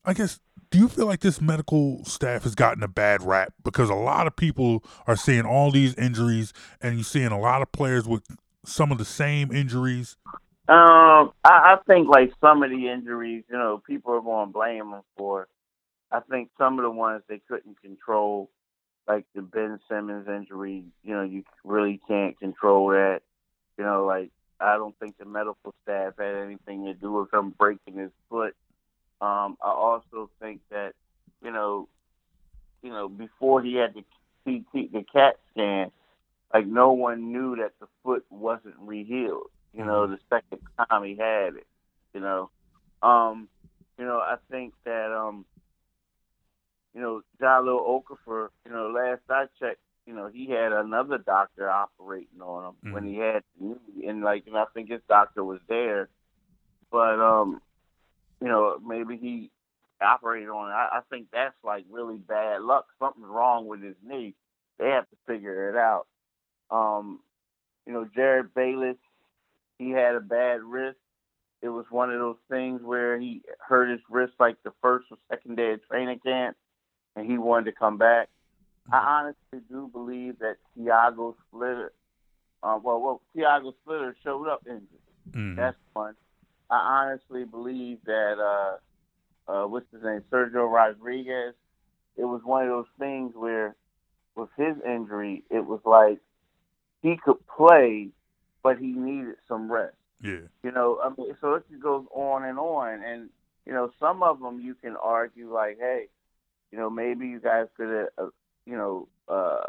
I 0.05 0.13
guess. 0.13 0.39
Do 0.71 0.77
you 0.77 0.87
feel 0.87 1.07
like 1.07 1.21
this 1.21 1.41
medical 1.41 2.05
staff 2.05 2.43
has 2.43 2.53
gotten 2.53 2.83
a 2.83 2.87
bad 2.87 3.23
rap 3.23 3.53
because 3.63 3.89
a 3.89 3.95
lot 3.95 4.27
of 4.27 4.35
people 4.35 4.83
are 5.07 5.15
seeing 5.15 5.41
all 5.43 5.71
these 5.71 5.95
injuries, 5.95 6.53
and 6.79 6.95
you're 6.95 7.03
seeing 7.03 7.31
a 7.31 7.39
lot 7.39 7.63
of 7.63 7.71
players 7.71 8.07
with 8.07 8.23
some 8.65 8.91
of 8.91 8.97
the 8.97 9.05
same 9.05 9.51
injuries? 9.51 10.17
Um, 10.67 11.33
I, 11.43 11.73
I 11.73 11.77
think 11.87 12.07
like 12.07 12.31
some 12.39 12.61
of 12.61 12.69
the 12.69 12.89
injuries, 12.89 13.43
you 13.49 13.57
know, 13.57 13.81
people 13.85 14.13
are 14.13 14.21
going 14.21 14.49
to 14.49 14.53
blame 14.53 14.91
them 14.91 15.01
for. 15.17 15.47
I 16.11 16.19
think 16.19 16.49
some 16.57 16.77
of 16.77 16.83
the 16.83 16.91
ones 16.91 17.23
they 17.27 17.41
couldn't 17.47 17.81
control, 17.81 18.49
like 19.07 19.25
the 19.33 19.41
Ben 19.41 19.79
Simmons 19.89 20.27
injury, 20.27 20.83
you 21.03 21.15
know, 21.15 21.23
you 21.23 21.43
really 21.63 21.99
can't 22.07 22.39
control 22.39 22.89
that. 22.89 23.21
You 23.77 23.85
know, 23.85 24.05
like 24.05 24.31
I 24.59 24.77
don't 24.77 24.97
think 24.99 25.17
the 25.17 25.25
medical 25.25 25.73
staff 25.83 26.13
had 26.17 26.35
anything 26.35 26.85
to 26.85 26.93
do 26.93 27.11
with 27.13 27.33
him 27.33 27.53
breaking 27.57 27.95
his 27.97 28.11
foot. 28.29 28.55
Um, 29.21 29.57
I 29.63 29.69
also 29.69 30.29
think 30.41 30.61
that, 30.69 30.93
you 31.43 31.51
know, 31.51 31.87
you 32.81 32.89
know, 32.89 33.09
before 33.09 33.61
he 33.61 33.75
had 33.75 33.93
the 33.93 34.03
CT, 34.45 34.91
the 34.91 35.05
CAT 35.11 35.37
scan, 35.51 35.91
like 36.53 36.65
no 36.65 36.91
one 36.91 37.31
knew 37.31 37.55
that 37.57 37.73
the 37.79 37.87
foot 38.03 38.25
wasn't 38.29 38.79
rehealed. 38.85 39.47
You 39.73 39.85
know, 39.85 40.07
the 40.07 40.19
second 40.29 40.59
time 40.77 41.03
he 41.03 41.15
had 41.15 41.55
it. 41.55 41.67
You 42.13 42.21
know, 42.21 42.49
um, 43.03 43.47
you 43.97 44.05
know, 44.05 44.17
I 44.17 44.37
think 44.49 44.73
that 44.85 45.11
um, 45.15 45.45
you 46.95 47.01
know, 47.01 47.21
Jahlil 47.41 47.85
Okafor, 47.87 48.49
you 48.65 48.71
know, 48.71 48.87
last 48.89 49.21
I 49.29 49.45
checked, 49.59 49.79
you 50.05 50.13
know, 50.13 50.27
he 50.27 50.49
had 50.49 50.71
another 50.71 51.17
doctor 51.17 51.69
operating 51.69 52.41
on 52.41 52.65
him 52.65 52.71
mm-hmm. 52.71 52.93
when 52.93 53.05
he 53.05 53.17
had 53.17 53.43
knee, 53.59 54.07
and 54.07 54.21
like, 54.21 54.45
and 54.47 54.57
I 54.57 54.65
think 54.73 54.89
his 54.89 55.01
doctor 55.07 55.43
was 55.43 55.59
there, 55.67 56.09
but 56.91 57.19
um, 57.19 57.61
you 58.41 58.47
know, 58.47 58.79
maybe 58.85 59.17
he 59.17 59.51
operated 60.01 60.49
on 60.49 60.69
it. 60.69 60.73
I, 60.73 60.89
I 60.93 61.01
think 61.09 61.27
that's 61.31 61.55
like 61.63 61.85
really 61.89 62.17
bad 62.17 62.61
luck. 62.61 62.87
Something's 62.99 63.27
wrong 63.27 63.67
with 63.67 63.81
his 63.81 63.95
knee. 64.03 64.35
They 64.77 64.89
have 64.89 65.09
to 65.09 65.15
figure 65.27 65.69
it 65.69 65.75
out. 65.75 66.07
Um, 66.71 67.19
you 67.85 67.93
know, 67.93 68.07
Jerryd 68.15 68.53
Bayless, 68.55 68.97
he 69.77 69.91
had 69.91 70.15
a 70.15 70.21
bad 70.21 70.61
wrist. 70.61 70.97
It 71.61 71.69
was 71.69 71.85
one 71.89 72.11
of 72.11 72.19
those 72.19 72.37
things 72.49 72.81
where 72.81 73.19
he 73.19 73.41
hurt 73.59 73.89
his 73.89 73.99
wrist 74.09 74.33
like 74.39 74.55
the 74.63 74.71
first 74.81 75.07
or 75.11 75.17
second 75.29 75.57
day 75.57 75.73
of 75.73 75.85
training 75.87 76.19
camp, 76.25 76.55
and 77.15 77.29
he 77.29 77.37
wanted 77.37 77.65
to 77.65 77.71
come 77.73 77.97
back. 77.97 78.29
I 78.91 78.97
honestly 78.97 79.65
do 79.69 79.89
believe 79.91 80.39
that 80.39 80.57
Tiago 80.75 81.35
Splitter, 81.47 81.91
uh, 82.63 82.79
well, 82.81 83.01
well, 83.01 83.21
Tiago 83.35 83.73
Splitter 83.81 84.15
showed 84.23 84.47
up 84.47 84.61
injured. 84.65 84.87
Mm-hmm. 85.31 85.55
That's 85.55 85.77
one. 85.93 86.15
I 86.69 86.75
honestly 86.77 87.45
believe 87.45 87.99
that 88.05 88.37
uh, 88.39 89.51
uh, 89.51 89.67
what's 89.67 89.91
his 89.91 90.03
name, 90.03 90.23
Sergio 90.31 90.71
Rodriguez. 90.71 91.55
It 92.17 92.25
was 92.25 92.41
one 92.43 92.63
of 92.63 92.69
those 92.69 92.85
things 92.99 93.33
where, 93.35 93.75
with 94.35 94.49
his 94.57 94.75
injury, 94.85 95.43
it 95.49 95.65
was 95.65 95.79
like 95.85 96.19
he 97.01 97.15
could 97.15 97.37
play, 97.47 98.09
but 98.61 98.77
he 98.77 98.87
needed 98.87 99.35
some 99.47 99.71
rest. 99.71 99.95
Yeah. 100.21 100.41
You 100.63 100.71
know, 100.71 100.99
I 101.01 101.09
mean, 101.17 101.35
so 101.39 101.53
it 101.55 101.63
just 101.69 101.81
goes 101.81 102.05
on 102.13 102.43
and 102.43 102.59
on, 102.59 103.01
and 103.03 103.29
you 103.65 103.73
know, 103.73 103.91
some 103.99 104.21
of 104.21 104.39
them 104.39 104.59
you 104.59 104.75
can 104.75 104.95
argue 104.97 105.51
like, 105.51 105.77
hey, 105.79 106.07
you 106.71 106.77
know, 106.77 106.89
maybe 106.89 107.27
you 107.27 107.39
guys 107.39 107.67
could 107.77 107.89
have 107.89 108.07
uh, 108.17 108.29
you 108.69 108.77
know, 108.77 109.07
uh, 109.27 109.65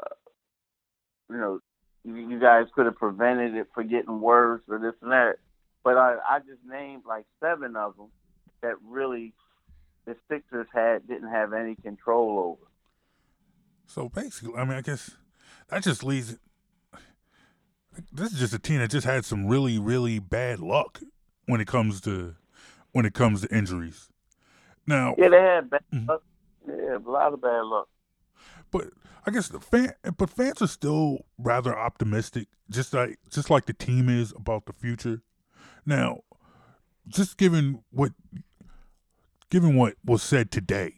you 1.30 1.36
know, 1.36 1.60
you, 2.04 2.38
guys 2.38 2.66
could 2.74 2.86
have 2.86 2.96
prevented 2.96 3.54
it 3.54 3.68
for 3.74 3.82
getting 3.82 4.20
worse 4.20 4.62
or 4.68 4.78
this 4.78 4.94
and 5.02 5.12
that. 5.12 5.36
But 5.82 5.96
I, 5.96 6.16
I 6.28 6.38
just 6.40 6.60
named 6.66 7.02
like 7.06 7.24
seven 7.40 7.76
of 7.76 7.96
them, 7.96 8.08
that 8.62 8.74
really 8.86 9.32
the 10.04 10.16
Sixers 10.28 10.66
had 10.74 11.08
didn't 11.08 11.30
have 11.30 11.52
any 11.52 11.76
control 11.76 12.38
over. 12.38 12.70
So 13.86 14.08
basically, 14.08 14.54
I 14.56 14.64
mean, 14.64 14.76
I 14.76 14.82
guess 14.82 15.16
that 15.68 15.82
just 15.82 16.04
leads. 16.04 16.36
This 18.12 18.32
is 18.32 18.38
just 18.38 18.54
a 18.54 18.58
team 18.58 18.78
that 18.78 18.90
just 18.90 19.06
had 19.06 19.24
some 19.24 19.46
really, 19.46 19.78
really 19.78 20.18
bad 20.18 20.60
luck 20.60 21.00
when 21.46 21.60
it 21.60 21.66
comes 21.66 22.00
to 22.02 22.36
when 22.92 23.04
it 23.04 23.14
comes 23.14 23.40
to 23.42 23.54
injuries. 23.54 24.08
Now, 24.86 25.14
Yeah, 25.18 25.28
they 25.28 25.40
had 25.40 25.70
bad 25.70 25.84
Mhm. 25.92 26.08
luck. 26.08 26.22
Yeah, 26.68 26.96
a 26.96 26.98
lot 26.98 27.32
of 27.32 27.40
bad 27.40 27.62
luck. 27.62 27.88
But 28.70 28.90
I 29.26 29.30
guess 29.30 29.48
the 29.48 29.60
fan, 29.60 29.92
but 30.16 30.30
fans 30.30 30.62
are 30.62 30.66
still 30.66 31.26
rather 31.38 31.76
optimistic, 31.76 32.48
just 32.70 32.94
like 32.94 33.18
just 33.30 33.50
like 33.50 33.66
the 33.66 33.72
team 33.72 34.08
is 34.08 34.32
about 34.36 34.66
the 34.66 34.72
future. 34.72 35.22
Now, 35.84 36.20
just 37.08 37.36
given 37.36 37.82
what 37.90 38.12
given 39.50 39.76
what 39.76 39.94
was 40.04 40.22
said 40.22 40.50
today, 40.50 40.94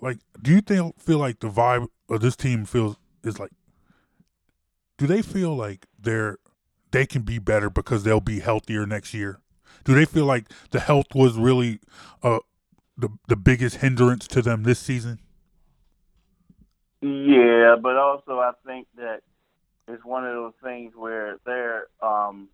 like, 0.00 0.18
do 0.40 0.52
you 0.52 0.60
think 0.60 1.00
feel 1.00 1.18
like 1.18 1.40
the 1.40 1.50
vibe 1.50 1.88
of 2.08 2.20
this 2.20 2.36
team 2.36 2.64
feels 2.64 2.96
is 3.24 3.38
like? 3.38 3.50
Do 4.96 5.06
they 5.06 5.22
feel 5.22 5.54
like 5.54 5.86
they're 5.98 6.38
they 6.90 7.06
can 7.06 7.22
be 7.22 7.38
better 7.38 7.70
because 7.70 8.04
they'll 8.04 8.20
be 8.20 8.40
healthier 8.40 8.86
next 8.86 9.14
year? 9.14 9.40
Do 9.84 9.94
they 9.94 10.04
feel 10.04 10.24
like 10.24 10.46
the 10.70 10.80
health 10.80 11.14
was 11.14 11.36
really 11.36 11.80
uh 12.22 12.40
the 12.96 13.08
the 13.28 13.36
biggest 13.36 13.76
hindrance 13.76 14.26
to 14.28 14.42
them 14.42 14.62
this 14.62 14.78
season? 14.78 15.20
Yeah, 17.00 17.76
but 17.80 17.96
also 17.96 18.38
I 18.40 18.52
think 18.66 18.88
that 18.96 19.20
it's 19.86 20.04
one 20.04 20.26
of 20.26 20.34
those 20.34 20.52
things 20.62 20.92
where 20.96 21.38
they're, 21.46 21.86
um, 22.02 22.48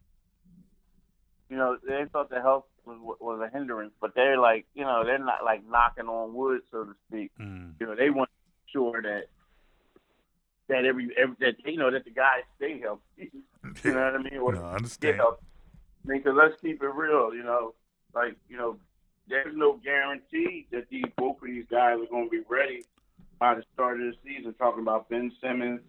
you 1.48 1.56
know, 1.56 1.76
they 1.86 2.04
thought 2.12 2.30
the 2.30 2.40
health 2.40 2.64
was 2.84 2.98
was 3.20 3.40
a 3.40 3.50
hindrance, 3.50 3.92
but 4.00 4.14
they're 4.14 4.38
like, 4.38 4.66
you 4.74 4.84
know, 4.84 5.02
they're 5.04 5.18
not 5.18 5.44
like 5.44 5.62
knocking 5.68 6.06
on 6.06 6.34
wood, 6.34 6.60
so 6.70 6.84
to 6.84 6.94
speak. 7.08 7.32
Mm. 7.40 7.74
You 7.80 7.86
know, 7.86 7.94
they 7.94 8.10
want 8.10 8.28
to 8.28 8.36
make 8.50 8.72
sure 8.72 9.02
that 9.02 9.24
that 10.68 10.84
every, 10.84 11.08
every 11.16 11.36
that 11.40 11.54
you 11.64 11.78
know 11.78 11.90
that 11.90 12.04
the 12.04 12.10
guys 12.10 12.42
stay 12.56 12.80
healthy. 12.80 13.30
You 13.82 13.92
know 13.94 14.04
what 14.04 14.14
I 14.14 14.22
mean? 14.22 14.38
Or 14.42 14.52
No, 14.52 14.62
I 14.62 14.74
understand. 14.74 15.16
healthy. 15.16 15.40
I 16.04 16.08
mean, 16.12 16.18
because 16.22 16.36
let's 16.36 16.60
keep 16.60 16.82
it 16.82 16.86
real. 16.86 17.34
You 17.34 17.42
know, 17.42 17.74
like 18.14 18.36
you 18.48 18.58
know, 18.58 18.76
there's 19.26 19.56
no 19.56 19.80
guarantee 19.82 20.66
that 20.70 20.88
these 20.90 21.06
both 21.16 21.40
of 21.40 21.48
these 21.48 21.64
guys 21.70 21.98
are 21.98 22.06
going 22.10 22.26
to 22.26 22.30
be 22.30 22.42
ready 22.48 22.84
by 23.38 23.54
the 23.54 23.64
start 23.74 24.00
of 24.00 24.06
the 24.06 24.14
season. 24.24 24.54
Talking 24.54 24.82
about 24.82 25.08
Ben 25.08 25.32
Simmons 25.42 25.80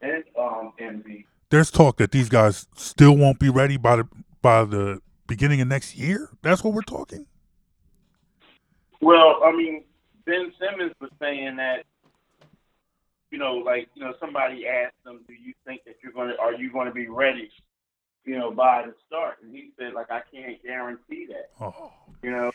and 0.00 0.24
um 0.38 0.72
Embiid. 0.80 1.24
There's 1.50 1.70
talk 1.70 1.98
that 1.98 2.12
these 2.12 2.28
guys 2.28 2.66
still 2.76 3.16
won't 3.16 3.38
be 3.38 3.50
ready 3.50 3.76
by 3.76 3.96
the 3.96 4.08
by 4.40 4.64
the 4.64 5.00
beginning 5.26 5.60
of 5.60 5.68
next 5.68 5.96
year. 5.96 6.30
That's 6.42 6.64
what 6.64 6.74
we're 6.74 6.82
talking. 6.82 7.26
Well, 9.00 9.40
I 9.44 9.52
mean, 9.52 9.84
Ben 10.24 10.52
Simmons 10.60 10.92
was 11.00 11.10
saying 11.20 11.56
that, 11.56 11.84
you 13.30 13.38
know, 13.38 13.54
like, 13.54 13.88
you 13.94 14.04
know, 14.04 14.14
somebody 14.20 14.66
asked 14.66 14.94
him, 15.04 15.20
do 15.26 15.34
you 15.34 15.52
think 15.66 15.82
that 15.86 15.96
you're 16.02 16.12
going 16.12 16.28
to, 16.28 16.38
are 16.38 16.54
you 16.54 16.70
going 16.72 16.86
to 16.86 16.92
be 16.92 17.08
ready, 17.08 17.50
you 18.24 18.38
know, 18.38 18.52
by 18.52 18.84
the 18.86 18.94
start? 19.06 19.38
And 19.42 19.54
he 19.54 19.70
said, 19.78 19.94
like, 19.94 20.10
I 20.10 20.20
can't 20.32 20.62
guarantee 20.62 21.26
that, 21.30 21.50
Oh, 21.60 21.92
you 22.22 22.30
know, 22.30 22.52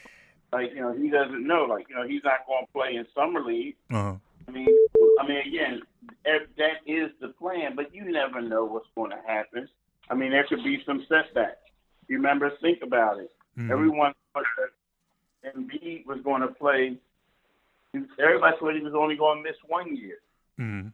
like, 0.54 0.72
you 0.74 0.82
know, 0.82 0.94
he 0.94 1.10
doesn't 1.10 1.46
know, 1.46 1.64
like, 1.66 1.88
you 1.90 1.96
know, 1.96 2.08
he's 2.08 2.24
not 2.24 2.46
going 2.48 2.66
to 2.66 2.72
play 2.72 2.96
in 2.96 3.06
summer 3.16 3.42
league. 3.44 3.76
uh, 3.92 4.16
I 4.48 4.52
mean, 4.52 4.68
I 5.20 5.28
mean, 5.28 5.38
again, 5.46 5.82
that 6.24 6.78
is 6.86 7.12
the 7.20 7.30
plan, 7.30 7.76
but 7.76 7.94
you 7.94 8.10
never 8.10 8.42
know 8.42 8.64
what's 8.64 8.88
going 8.96 9.12
to 9.12 9.20
happen. 9.28 9.68
I 10.10 10.16
mean, 10.16 10.32
there 10.32 10.46
could 10.46 10.64
be 10.64 10.82
some 10.86 11.06
setbacks. 11.10 11.58
You 12.08 12.16
remember, 12.18 12.50
think 12.62 12.80
about 12.82 13.20
it. 13.20 13.32
mhm. 13.58 13.70
Everyone 13.72 14.14
thought 14.34 14.46
that 15.44 15.54
Embiid 15.56 16.06
was 16.06 16.20
going 16.24 16.42
to 16.42 16.48
play. 16.48 16.98
Everybody 18.20 18.56
thought 18.60 18.76
he 18.76 18.82
was 18.82 18.94
only 18.96 19.18
going 19.18 19.44
to 19.44 19.50
miss 19.50 19.58
one 19.68 19.96
year. 19.96 20.20
Mhm. 20.60 20.94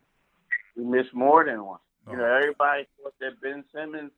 He 0.76 0.82
missed 0.82 1.14
more 1.14 1.46
than 1.46 1.64
one. 1.64 1.80
You 2.10 2.18
know, 2.18 2.24
Oh. 2.26 2.36
everybody 2.38 2.88
thought 3.02 3.14
that 3.20 3.40
Ben 3.42 3.64
Simmons 3.72 4.12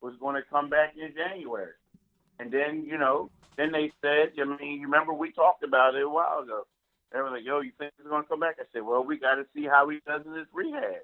was 0.00 0.16
going 0.16 0.34
to 0.34 0.42
come 0.42 0.68
back 0.68 0.96
in 0.96 1.14
January, 1.14 1.72
and 2.40 2.50
then 2.50 2.84
you 2.86 2.98
know, 2.98 3.30
then 3.56 3.72
they 3.72 3.92
said, 4.00 4.32
I 4.40 4.44
mean, 4.44 4.80
you 4.80 4.86
remember 4.86 5.12
we 5.12 5.32
talked 5.32 5.62
about 5.62 5.94
it 5.94 6.02
a 6.02 6.08
while 6.08 6.40
ago. 6.40 6.66
They 7.12 7.20
were 7.20 7.30
like, 7.30 7.44
"Yo, 7.44 7.60
you 7.60 7.72
think 7.78 7.92
he's 7.96 8.06
going 8.06 8.22
to 8.22 8.28
come 8.28 8.40
back?" 8.40 8.56
I 8.60 8.64
said, 8.72 8.82
"Well, 8.82 9.04
we 9.04 9.18
got 9.18 9.34
to 9.34 9.46
see 9.54 9.64
how 9.64 9.88
he 9.88 9.98
does 10.06 10.22
in 10.24 10.32
his 10.32 10.46
rehab 10.52 11.02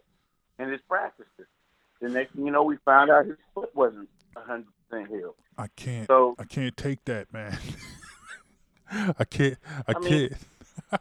and 0.59 0.71
his 0.71 0.81
practices." 0.89 1.47
The 2.01 2.09
next 2.09 2.35
thing 2.35 2.47
you 2.47 2.53
know, 2.53 2.63
we 2.63 2.77
found 2.85 3.11
out 3.11 3.27
his 3.27 3.37
foot 3.55 3.75
wasn't 3.75 4.09
100 4.35 4.67
percent 4.89 5.09
healed. 5.09 5.35
I 5.59 5.67
can't. 5.75 6.07
So 6.07 6.37
I 6.39 6.45
can't 6.45 6.77
take 6.77 7.05
that, 7.07 7.33
man. 7.33 7.59
I 8.91 9.25
can't. 9.25 9.59
I, 9.89 9.95
I 9.97 9.99
mean- 9.99 10.29
can't. 10.91 11.01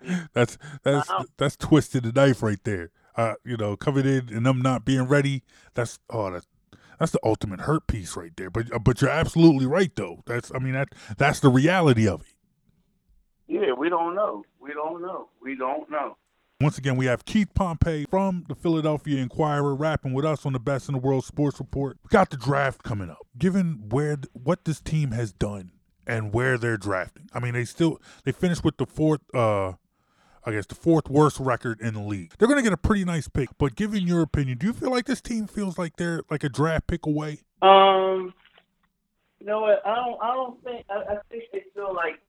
that's 0.32 0.58
that's 0.82 1.10
that's 1.36 1.56
twisted 1.56 2.04
the 2.04 2.12
knife 2.12 2.42
right 2.42 2.62
there. 2.64 2.90
Uh, 3.16 3.34
you 3.44 3.56
know, 3.56 3.76
coming 3.76 4.06
in 4.06 4.32
and 4.32 4.46
I'm 4.46 4.62
not 4.62 4.84
being 4.84 5.02
ready. 5.02 5.42
That's 5.74 5.98
oh, 6.08 6.30
that's 6.30 6.46
that's 6.98 7.12
the 7.12 7.20
ultimate 7.22 7.60
hurt 7.60 7.86
piece 7.86 8.16
right 8.16 8.32
there. 8.36 8.50
But 8.50 8.72
uh, 8.72 8.78
but 8.78 9.00
you're 9.00 9.10
absolutely 9.10 9.66
right 9.66 9.94
though. 9.94 10.22
That's 10.26 10.52
I 10.54 10.58
mean 10.58 10.72
that 10.74 10.88
that's 11.16 11.40
the 11.40 11.48
reality 11.48 12.06
of 12.08 12.22
it. 12.22 12.34
Yeah, 13.46 13.72
we 13.72 13.88
don't 13.88 14.14
know. 14.14 14.44
We 14.60 14.72
don't 14.74 15.00
know. 15.00 15.28
We 15.42 15.56
don't 15.56 15.90
know. 15.90 16.16
Once 16.60 16.76
again, 16.76 16.96
we 16.96 17.06
have 17.06 17.24
Keith 17.24 17.54
Pompey 17.54 18.04
from 18.10 18.44
the 18.48 18.54
Philadelphia 18.56 19.22
Inquirer 19.22 19.76
rapping 19.76 20.12
with 20.12 20.24
us 20.24 20.44
on 20.44 20.52
the 20.52 20.58
Best 20.58 20.88
in 20.88 20.94
the 20.94 20.98
World 20.98 21.24
Sports 21.24 21.60
Report. 21.60 21.96
We 22.02 22.08
got 22.08 22.30
the 22.30 22.36
draft 22.36 22.82
coming 22.82 23.08
up. 23.08 23.28
Given 23.38 23.84
where 23.90 24.18
what 24.32 24.64
this 24.64 24.80
team 24.80 25.12
has 25.12 25.32
done 25.32 25.70
and 26.04 26.34
where 26.34 26.58
they're 26.58 26.76
drafting, 26.76 27.28
I 27.32 27.38
mean, 27.38 27.54
they 27.54 27.64
still 27.64 28.02
they 28.24 28.32
finished 28.32 28.64
with 28.64 28.76
the 28.76 28.86
fourth, 28.86 29.20
uh, 29.32 29.74
I 30.44 30.52
guess 30.52 30.66
the 30.66 30.74
fourth 30.74 31.08
worst 31.08 31.38
record 31.40 31.80
in 31.80 31.94
the 31.94 32.00
league. 32.00 32.32
They're 32.38 32.48
going 32.48 32.58
to 32.58 32.62
get 32.62 32.72
a 32.72 32.78
pretty 32.78 33.04
nice 33.04 33.28
pick. 33.28 33.48
But 33.58 33.74
given 33.74 34.06
your 34.06 34.22
opinion, 34.22 34.58
do 34.58 34.66
you 34.66 34.72
feel 34.72 34.90
like 34.90 35.06
this 35.06 35.20
team 35.20 35.46
feels 35.46 35.78
like 35.78 35.96
they're 35.96 36.22
like 36.30 36.44
a 36.44 36.48
draft 36.48 36.86
pick 36.86 37.06
away? 37.06 37.40
Um, 37.62 38.32
you 39.40 39.46
know 39.46 39.60
what? 39.60 39.82
I 39.86 39.94
don't. 39.94 40.22
I 40.22 40.34
don't 40.34 40.64
think. 40.64 40.86
I, 40.90 40.94
I 40.94 41.16
think 41.30 41.44
they 41.52 41.64
feel 41.74 41.94
like 41.94 42.20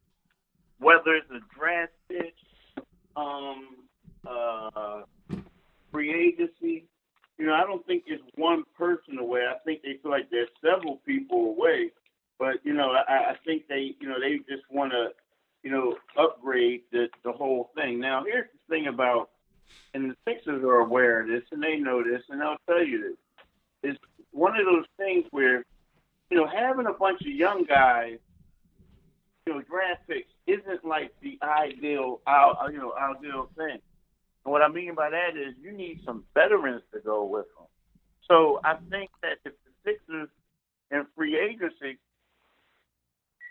whether 0.79 1.15
it's 1.15 1.29
a 1.31 1.39
draft 1.57 1.91
pick, 2.07 2.33
um, 3.15 3.67
uh, 4.27 5.01
free 5.91 6.13
agency. 6.13 6.85
You 7.37 7.45
know, 7.45 7.53
I 7.53 7.61
don't 7.61 7.85
think 7.87 8.03
it's 8.07 8.23
one 8.35 8.63
person 8.77 9.17
away. 9.17 9.41
I 9.49 9.57
think 9.63 9.81
they 9.81 9.97
feel 10.01 10.11
like 10.11 10.29
there's 10.29 10.49
several 10.61 10.97
people 11.05 11.55
away. 11.57 11.91
But 12.37 12.55
you 12.63 12.73
know, 12.73 12.91
I, 12.91 13.31
I 13.31 13.35
think 13.45 13.67
they, 13.67 13.95
you 13.99 14.07
know, 14.07 14.19
they 14.19 14.37
just 14.37 14.63
want 14.71 14.91
to, 14.91 15.09
you 15.63 15.71
know, 15.71 15.95
upgrade 16.17 16.81
the 16.91 17.09
the 17.23 17.31
whole 17.31 17.71
thing. 17.75 17.99
Now, 17.99 18.23
here's 18.23 18.47
the 18.51 18.75
thing 18.75 18.87
about, 18.87 19.29
and 19.93 20.11
the 20.11 20.15
Sixers 20.27 20.63
are 20.63 20.79
aware 20.79 21.21
of 21.21 21.27
this, 21.27 21.43
and 21.51 21.61
they 21.61 21.77
know 21.77 22.03
this, 22.03 22.23
and 22.29 22.41
I'll 22.41 22.57
tell 22.67 22.83
you 22.83 23.01
this. 23.81 23.91
It's 23.91 23.99
one 24.31 24.59
of 24.59 24.65
those 24.65 24.85
things 24.97 25.25
where 25.31 25.65
you 26.29 26.37
know, 26.37 26.47
having 26.47 26.85
a 26.85 26.93
bunch 26.93 27.21
of 27.21 27.27
young 27.27 27.63
guys, 27.63 28.19
you 29.45 29.53
know, 29.53 29.61
draft 29.61 30.07
picks 30.07 30.29
isn't 30.45 30.85
like 30.85 31.13
the 31.21 31.39
ideal, 31.41 32.21
you 32.71 32.77
know, 32.77 32.93
ideal 32.93 33.49
thing. 33.57 33.79
And 34.45 34.51
what 34.51 34.61
I 34.61 34.67
mean 34.67 34.93
by 34.95 35.09
that 35.09 35.35
is 35.35 35.55
you 35.61 35.71
need 35.71 36.01
some 36.05 36.23
veterans 36.33 36.83
to 36.93 36.99
go 36.99 37.25
with 37.25 37.45
them. 37.57 37.65
So 38.27 38.59
I 38.63 38.75
think 38.89 39.09
that 39.23 39.37
if 39.43 39.53
the 39.65 39.91
Sixers 39.91 40.29
in 40.91 41.05
free 41.15 41.37
agency, 41.37 41.97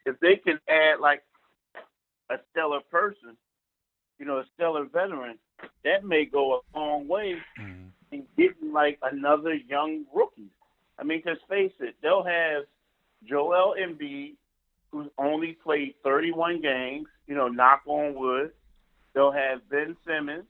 if 0.06 0.18
they 0.20 0.36
can 0.36 0.60
add 0.68 1.00
like 1.00 1.22
a 2.30 2.36
stellar 2.50 2.80
person, 2.90 3.36
you 4.18 4.26
know, 4.26 4.38
a 4.38 4.44
stellar 4.54 4.84
veteran, 4.84 5.38
that 5.84 6.04
may 6.04 6.24
go 6.24 6.54
a 6.54 6.78
long 6.78 7.08
way 7.08 7.36
mm-hmm. 7.60 7.88
in 8.12 8.24
getting 8.36 8.72
like 8.72 8.98
another 9.02 9.54
young 9.54 10.04
rookie. 10.14 10.50
I 10.98 11.04
mean, 11.04 11.22
because 11.24 11.38
face 11.48 11.72
it, 11.80 11.96
they'll 12.02 12.24
have 12.24 12.64
Joel 13.24 13.74
Embiid, 13.80 14.34
who's 14.90 15.08
only 15.18 15.52
played 15.62 15.94
31 16.02 16.60
games, 16.60 17.06
you 17.26 17.34
know, 17.34 17.48
knock 17.48 17.82
on 17.86 18.14
wood. 18.14 18.52
They'll 19.14 19.32
have 19.32 19.68
Ben 19.68 19.96
Simmons, 20.06 20.44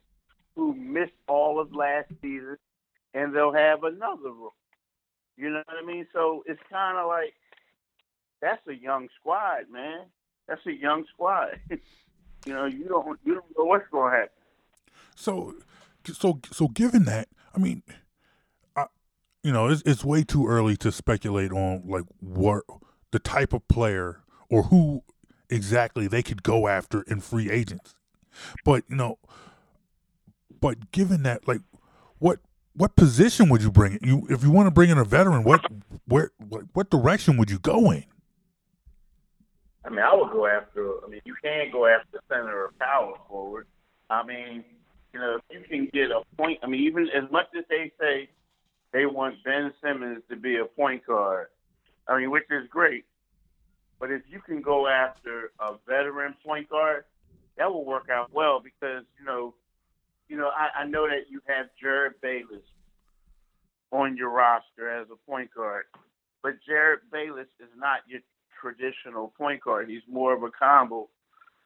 who 0.54 0.74
missed 0.74 1.12
all 1.26 1.60
of 1.60 1.74
last 1.74 2.08
season, 2.20 2.56
and 3.14 3.34
they'll 3.34 3.52
have 3.52 3.84
another 3.84 4.30
rookie. 4.30 4.54
You 5.36 5.50
know 5.50 5.62
what 5.66 5.76
I 5.82 5.86
mean? 5.86 6.06
So 6.12 6.42
it's 6.46 6.60
kind 6.70 6.98
of 6.98 7.06
like 7.06 7.34
that's 8.40 8.66
a 8.68 8.74
young 8.74 9.08
squad, 9.20 9.70
man. 9.70 10.06
That's 10.48 10.64
a 10.66 10.72
young 10.72 11.04
squad. 11.12 11.60
you 11.70 12.54
know, 12.54 12.64
you 12.64 12.84
don't 12.84 13.18
you 13.24 13.34
don't 13.34 13.46
know 13.56 13.64
what's 13.64 13.88
going 13.90 14.10
to 14.10 14.16
happen. 14.16 14.32
So, 15.14 15.54
so, 16.06 16.40
so, 16.52 16.68
given 16.68 17.04
that, 17.04 17.28
I 17.54 17.58
mean, 17.58 17.82
I, 18.76 18.86
you 19.42 19.52
know, 19.52 19.68
it's, 19.68 19.82
it's 19.84 20.04
way 20.04 20.22
too 20.24 20.46
early 20.46 20.76
to 20.78 20.90
speculate 20.92 21.52
on 21.52 21.82
like 21.86 22.04
what 22.20 22.62
the 23.10 23.18
type 23.18 23.52
of 23.52 23.66
player 23.68 24.22
or 24.48 24.64
who 24.64 25.02
exactly 25.50 26.06
they 26.06 26.22
could 26.22 26.42
go 26.42 26.68
after 26.68 27.02
in 27.02 27.20
free 27.20 27.50
agents. 27.50 27.94
But 28.64 28.84
you 28.88 28.96
know, 28.96 29.18
but 30.60 30.92
given 30.92 31.24
that, 31.24 31.46
like, 31.46 31.60
what 32.18 32.38
what 32.74 32.96
position 32.96 33.48
would 33.48 33.62
you 33.62 33.70
bring 33.70 33.98
in? 34.00 34.08
You 34.08 34.26
if 34.30 34.42
you 34.42 34.50
want 34.50 34.68
to 34.68 34.70
bring 34.70 34.90
in 34.90 34.98
a 34.98 35.04
veteran, 35.04 35.42
what 35.44 35.66
where 36.06 36.30
what, 36.38 36.62
what 36.72 36.90
direction 36.90 37.36
would 37.36 37.50
you 37.50 37.58
go 37.58 37.90
in? 37.90 38.04
I 39.84 39.90
mean, 39.90 40.00
I 40.00 40.14
would 40.14 40.32
go 40.32 40.46
after. 40.46 41.04
I 41.04 41.08
mean, 41.08 41.20
you 41.24 41.34
can't 41.42 41.72
go 41.72 41.86
after 41.86 42.20
center 42.28 42.64
or 42.64 42.72
power 42.80 43.14
forward. 43.28 43.66
I 44.10 44.24
mean, 44.24 44.64
you 45.12 45.20
know, 45.20 45.38
if 45.50 45.62
you 45.62 45.68
can 45.68 45.88
get 45.92 46.10
a 46.10 46.22
point. 46.36 46.58
I 46.62 46.66
mean, 46.66 46.82
even 46.82 47.08
as 47.14 47.30
much 47.30 47.46
as 47.56 47.64
they 47.68 47.92
say 48.00 48.28
they 48.92 49.06
want 49.06 49.42
Ben 49.44 49.72
Simmons 49.82 50.22
to 50.30 50.36
be 50.36 50.56
a 50.56 50.64
point 50.64 51.06
guard, 51.06 51.48
I 52.06 52.18
mean, 52.18 52.30
which 52.30 52.44
is 52.50 52.68
great. 52.70 53.04
But 54.00 54.10
if 54.10 54.22
you 54.28 54.40
can 54.40 54.62
go 54.62 54.86
after 54.86 55.52
a 55.60 55.74
veteran 55.86 56.34
point 56.44 56.68
guard, 56.68 57.04
that 57.56 57.72
will 57.72 57.84
work 57.84 58.08
out 58.10 58.32
well 58.32 58.60
because 58.60 59.04
you 59.18 59.26
know, 59.26 59.54
you 60.28 60.36
know, 60.36 60.48
I, 60.48 60.82
I 60.82 60.86
know 60.86 61.08
that 61.08 61.30
you 61.30 61.40
have 61.46 61.66
Jerryd 61.82 62.14
Bayless 62.22 62.62
on 63.90 64.16
your 64.16 64.30
roster 64.30 64.90
as 64.90 65.08
a 65.10 65.30
point 65.30 65.50
guard, 65.54 65.84
but 66.42 66.54
Jerryd 66.68 66.98
Bayless 67.10 67.48
is 67.58 67.68
not 67.76 68.00
your 68.06 68.20
traditional 68.60 69.32
point 69.36 69.62
guard. 69.62 69.88
He's 69.88 70.02
more 70.10 70.34
of 70.34 70.42
a 70.42 70.50
combo 70.50 71.08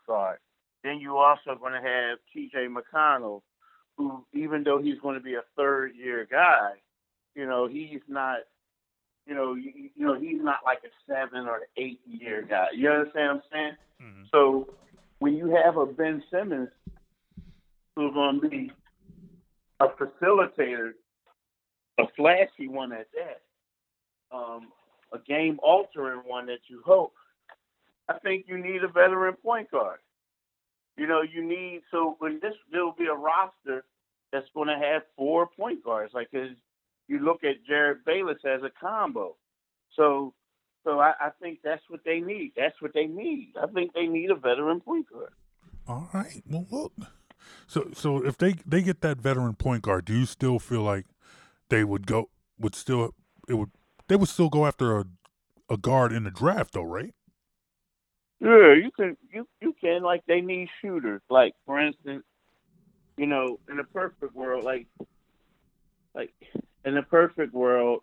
guard. 0.07 0.39
Then 0.85 0.99
you 0.99 1.17
also 1.17 1.55
going 1.59 1.73
to 1.73 1.81
have 1.81 2.19
T.J. 2.33 2.67
McConnell, 2.69 3.43
who 3.97 4.25
even 4.33 4.65
though 4.65 4.81
he's 4.81 4.99
going 5.01 5.15
to 5.15 5.23
be 5.23 5.35
a 5.35 5.43
third 5.57 5.93
year 5.97 6.27
guy, 6.31 6.73
you 7.35 7.47
know, 7.47 7.69
he's 7.69 8.01
not 8.09 8.41
you 9.27 9.35
know, 9.35 9.55
you, 9.55 9.91
you 9.95 10.07
know, 10.07 10.19
he's 10.19 10.43
not 10.43 10.59
like 10.65 10.81
a 10.85 10.91
seven 11.07 11.47
or 11.47 11.61
eight 11.77 12.01
year 12.07 12.43
guy. 12.49 12.67
You 12.75 12.91
understand 12.91 13.29
what 13.29 13.35
I'm 13.37 13.43
saying? 13.53 13.73
Mm-hmm. 14.03 14.23
So 14.33 14.75
when 15.19 15.37
you 15.37 15.55
have 15.65 15.77
a 15.77 15.87
Ben 15.87 16.23
Simmons 16.31 16.71
who's 17.95 18.13
going 18.15 18.41
to 18.41 18.49
be 18.49 18.73
a 19.81 19.87
facilitator, 19.89 20.93
a 21.99 22.05
flashy 22.17 22.69
one 22.69 22.93
at 22.93 23.07
that, 23.15 24.37
um, 24.37 24.69
a 25.13 25.19
game 25.19 25.59
altering 25.63 26.23
one 26.27 26.47
that 26.47 26.61
you 26.69 26.83
hope, 26.85 27.13
I 28.09 28.19
think 28.19 28.47
you 28.49 28.59
need 28.59 28.83
a 28.83 28.89
veteran 28.89 29.35
point 29.35 29.71
guard. 29.71 29.99
You 30.97 31.07
know, 31.07 31.23
you 31.23 31.45
need 31.45 31.83
so 31.91 32.17
when 32.19 32.39
this 32.43 32.55
there'll 32.71 32.93
be 32.93 33.07
a 33.07 33.15
roster 33.15 33.85
that's 34.33 34.49
going 34.55 34.69
to 34.69 34.79
have 34.79 35.03
four 35.17 35.47
point 35.47 35.85
guards, 35.85 36.13
like 36.15 36.29
his 36.31 36.51
you 37.09 37.19
look 37.19 37.45
at 37.45 37.67
Jerryd 37.71 38.05
Bayless 38.05 38.39
as 38.45 38.63
a 38.63 38.71
combo. 38.81 39.37
So 39.97 40.35
so 40.85 40.99
I, 40.99 41.13
I, 41.21 41.31
think 41.41 41.61
that's 41.63 41.83
what 41.89 42.01
they 42.05 42.19
need. 42.21 42.53
That's 42.57 42.81
what 42.81 42.93
they 42.93 43.07
need. 43.07 43.53
I 43.61 43.67
think 43.69 43.93
they 43.95 44.07
need 44.07 44.31
a 44.31 44.35
veteran 44.35 44.81
point 44.81 45.07
guard. 45.11 45.33
All 45.87 46.09
right. 46.13 46.43
Well, 46.49 46.67
look. 46.71 46.93
So 47.67 47.89
so 47.95 48.25
if 48.25 48.37
they 48.37 48.55
they 48.67 48.83
get 48.83 49.01
that 49.01 49.19
veteran 49.19 49.55
point 49.55 49.83
guard, 49.83 50.05
do 50.05 50.19
you 50.19 50.27
still 50.27 50.59
feel 50.59 50.83
like 50.83 51.07
they 51.69 51.85
would 51.85 52.07
go 52.07 52.31
would 52.59 52.75
still 52.75 53.15
it 53.49 53.55
would 53.55 53.71
they 54.13 54.17
would 54.17 54.29
still 54.29 54.51
go 54.51 54.67
after 54.67 54.99
a 54.99 55.05
a 55.71 55.79
guard 55.79 56.13
in 56.13 56.25
the 56.25 56.31
draft 56.31 56.75
though, 56.75 56.83
right? 56.83 57.15
Yeah, 58.41 58.75
you 58.75 58.91
can 58.95 59.17
you 59.33 59.49
you 59.63 59.75
can 59.81 60.03
like 60.03 60.23
they 60.27 60.43
need 60.43 60.69
shooters. 60.83 61.23
Like 61.31 61.55
for 61.65 61.81
instance, 61.81 62.23
you 63.17 63.25
know, 63.25 63.59
in 63.71 63.79
a 63.79 63.85
perfect 63.85 64.35
world, 64.35 64.65
like 64.65 64.87
like 66.15 66.31
in 66.85 66.95
the 66.95 67.01
perfect 67.01 67.55
world, 67.55 68.03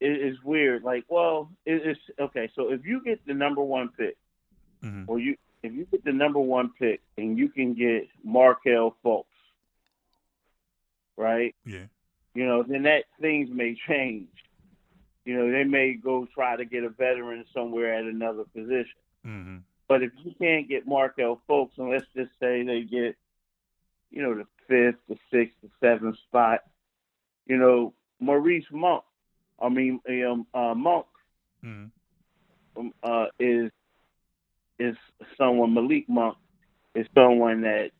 it 0.00 0.10
is 0.10 0.42
weird. 0.42 0.82
Like, 0.82 1.04
well, 1.08 1.48
it's 1.64 2.00
okay. 2.18 2.50
So 2.56 2.72
if 2.72 2.84
you 2.84 3.00
get 3.04 3.24
the 3.24 3.34
number 3.34 3.62
one 3.62 3.90
pick, 3.96 4.16
mm-hmm. 4.82 5.04
or 5.06 5.20
you 5.20 5.36
if 5.62 5.72
you 5.72 5.86
get 5.88 6.04
the 6.04 6.12
number 6.12 6.40
one 6.40 6.72
pick 6.80 7.00
and 7.16 7.38
you 7.38 7.48
can 7.48 7.74
get 7.74 8.08
Markelle 8.24 8.96
Fultz, 9.04 9.26
right? 11.16 11.54
Yeah. 11.64 11.86
You 12.34 12.46
know, 12.46 12.62
then 12.62 12.84
that 12.84 13.04
things 13.20 13.48
may 13.52 13.76
change. 13.88 14.28
You 15.24 15.36
know, 15.36 15.52
they 15.52 15.64
may 15.64 15.94
go 15.94 16.26
try 16.34 16.56
to 16.56 16.64
get 16.64 16.84
a 16.84 16.88
veteran 16.88 17.44
somewhere 17.54 17.94
at 17.94 18.04
another 18.04 18.44
position. 18.44 18.86
Mm-hmm. 19.26 19.56
But 19.88 20.02
if 20.02 20.12
you 20.24 20.32
can't 20.40 20.68
get 20.68 20.86
Markelle 20.86 21.40
Fultz, 21.48 21.76
and 21.78 21.90
let's 21.90 22.06
just 22.16 22.30
say 22.40 22.62
they 22.64 22.82
get, 22.82 23.16
you 24.10 24.22
know, 24.22 24.34
the 24.34 24.46
fifth, 24.66 25.00
the 25.08 25.18
sixth, 25.30 25.54
the 25.62 25.68
seventh 25.80 26.16
spot, 26.28 26.60
you 27.46 27.58
know, 27.58 27.92
Maurice 28.18 28.64
Monk, 28.72 29.04
I 29.60 29.68
mean, 29.68 30.00
um, 30.08 30.46
uh, 30.54 30.74
Monk 30.74 31.06
mm 31.64 31.90
um, 32.76 32.92
uh, 33.02 33.26
is 33.38 33.70
is 34.78 34.96
someone 35.36 35.74
Malik 35.74 36.08
Monk 36.08 36.36
is 36.94 37.06
someone 37.14 37.62
that 37.62 37.90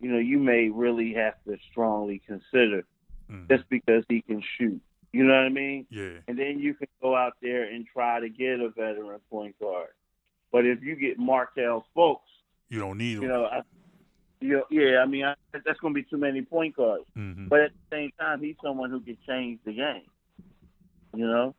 you 0.00 0.10
know 0.10 0.18
you 0.18 0.38
may 0.38 0.68
really 0.68 1.14
have 1.14 1.34
to 1.44 1.58
strongly 1.70 2.22
consider 2.26 2.84
mm 3.30 3.48
just 3.48 3.68
because 3.68 4.04
he 4.08 4.22
can 4.22 4.42
shoot. 4.58 4.80
You 5.12 5.24
know 5.24 5.34
what 5.34 5.44
I 5.44 5.48
mean? 5.48 5.86
Yeah. 5.90 6.18
And 6.28 6.38
then 6.38 6.60
you 6.60 6.74
can 6.74 6.88
go 7.02 7.16
out 7.16 7.34
there 7.42 7.64
and 7.64 7.86
try 7.86 8.20
to 8.20 8.28
get 8.28 8.60
a 8.60 8.70
veteran 8.70 9.20
point 9.28 9.58
guard. 9.58 9.90
But 10.52 10.66
if 10.66 10.82
you 10.82 10.96
get 10.96 11.18
Markelle 11.18 11.84
Fultz, 11.96 12.18
you 12.68 12.78
don't 12.78 12.98
need 12.98 13.16
him. 13.16 13.22
You 13.22 13.28
know, 13.28 13.44
I, 13.46 13.62
yeah, 14.40 14.60
yeah. 14.70 14.98
I 14.98 15.06
mean, 15.06 15.24
I, 15.24 15.34
that's 15.52 15.78
going 15.80 15.94
to 15.94 16.00
be 16.00 16.04
too 16.08 16.16
many 16.16 16.42
point 16.42 16.76
guards. 16.76 17.04
Mm-hmm. 17.16 17.48
But 17.48 17.60
at 17.60 17.70
the 17.72 17.96
same 17.96 18.10
time, 18.18 18.40
he's 18.40 18.56
someone 18.62 18.90
who 18.90 19.00
can 19.00 19.18
change 19.26 19.58
the 19.64 19.72
game. 19.72 20.02
You 21.14 21.26
know. 21.26 21.54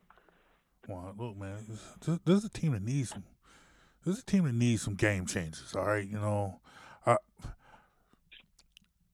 Well, 0.88 1.14
look, 1.16 1.36
man, 1.36 1.58
this, 2.00 2.18
this 2.24 2.38
is 2.38 2.44
a 2.44 2.48
team 2.48 2.72
that 2.72 2.82
needs 2.82 3.10
some. 3.10 3.24
This 4.04 4.16
is 4.16 4.22
a 4.22 4.26
team 4.26 4.44
that 4.44 4.54
needs 4.54 4.82
some 4.82 4.94
game 4.94 5.26
changes. 5.26 5.74
All 5.76 5.84
right, 5.84 6.06
you 6.06 6.18
know, 6.18 6.60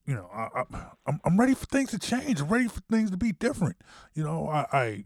you 0.09 0.15
know, 0.15 0.31
I, 0.33 0.49
I, 0.73 0.87
I'm 1.07 1.21
I'm 1.23 1.39
ready 1.39 1.53
for 1.53 1.67
things 1.67 1.91
to 1.91 1.99
change. 1.99 2.41
I'm 2.41 2.49
ready 2.49 2.67
for 2.67 2.81
things 2.91 3.11
to 3.11 3.19
be 3.19 3.33
different. 3.33 3.77
You 4.15 4.25
know, 4.25 4.49
I, 4.49 4.67
I, 4.73 5.05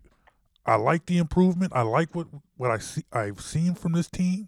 I 0.65 0.77
like 0.77 1.07
the 1.07 1.19
improvement. 1.19 1.73
I 1.75 1.83
like 1.83 2.15
what 2.15 2.29
what 2.57 2.71
I 2.71 2.79
see 2.79 3.03
I've 3.13 3.41
seen 3.41 3.75
from 3.75 3.93
this 3.93 4.09
team, 4.09 4.47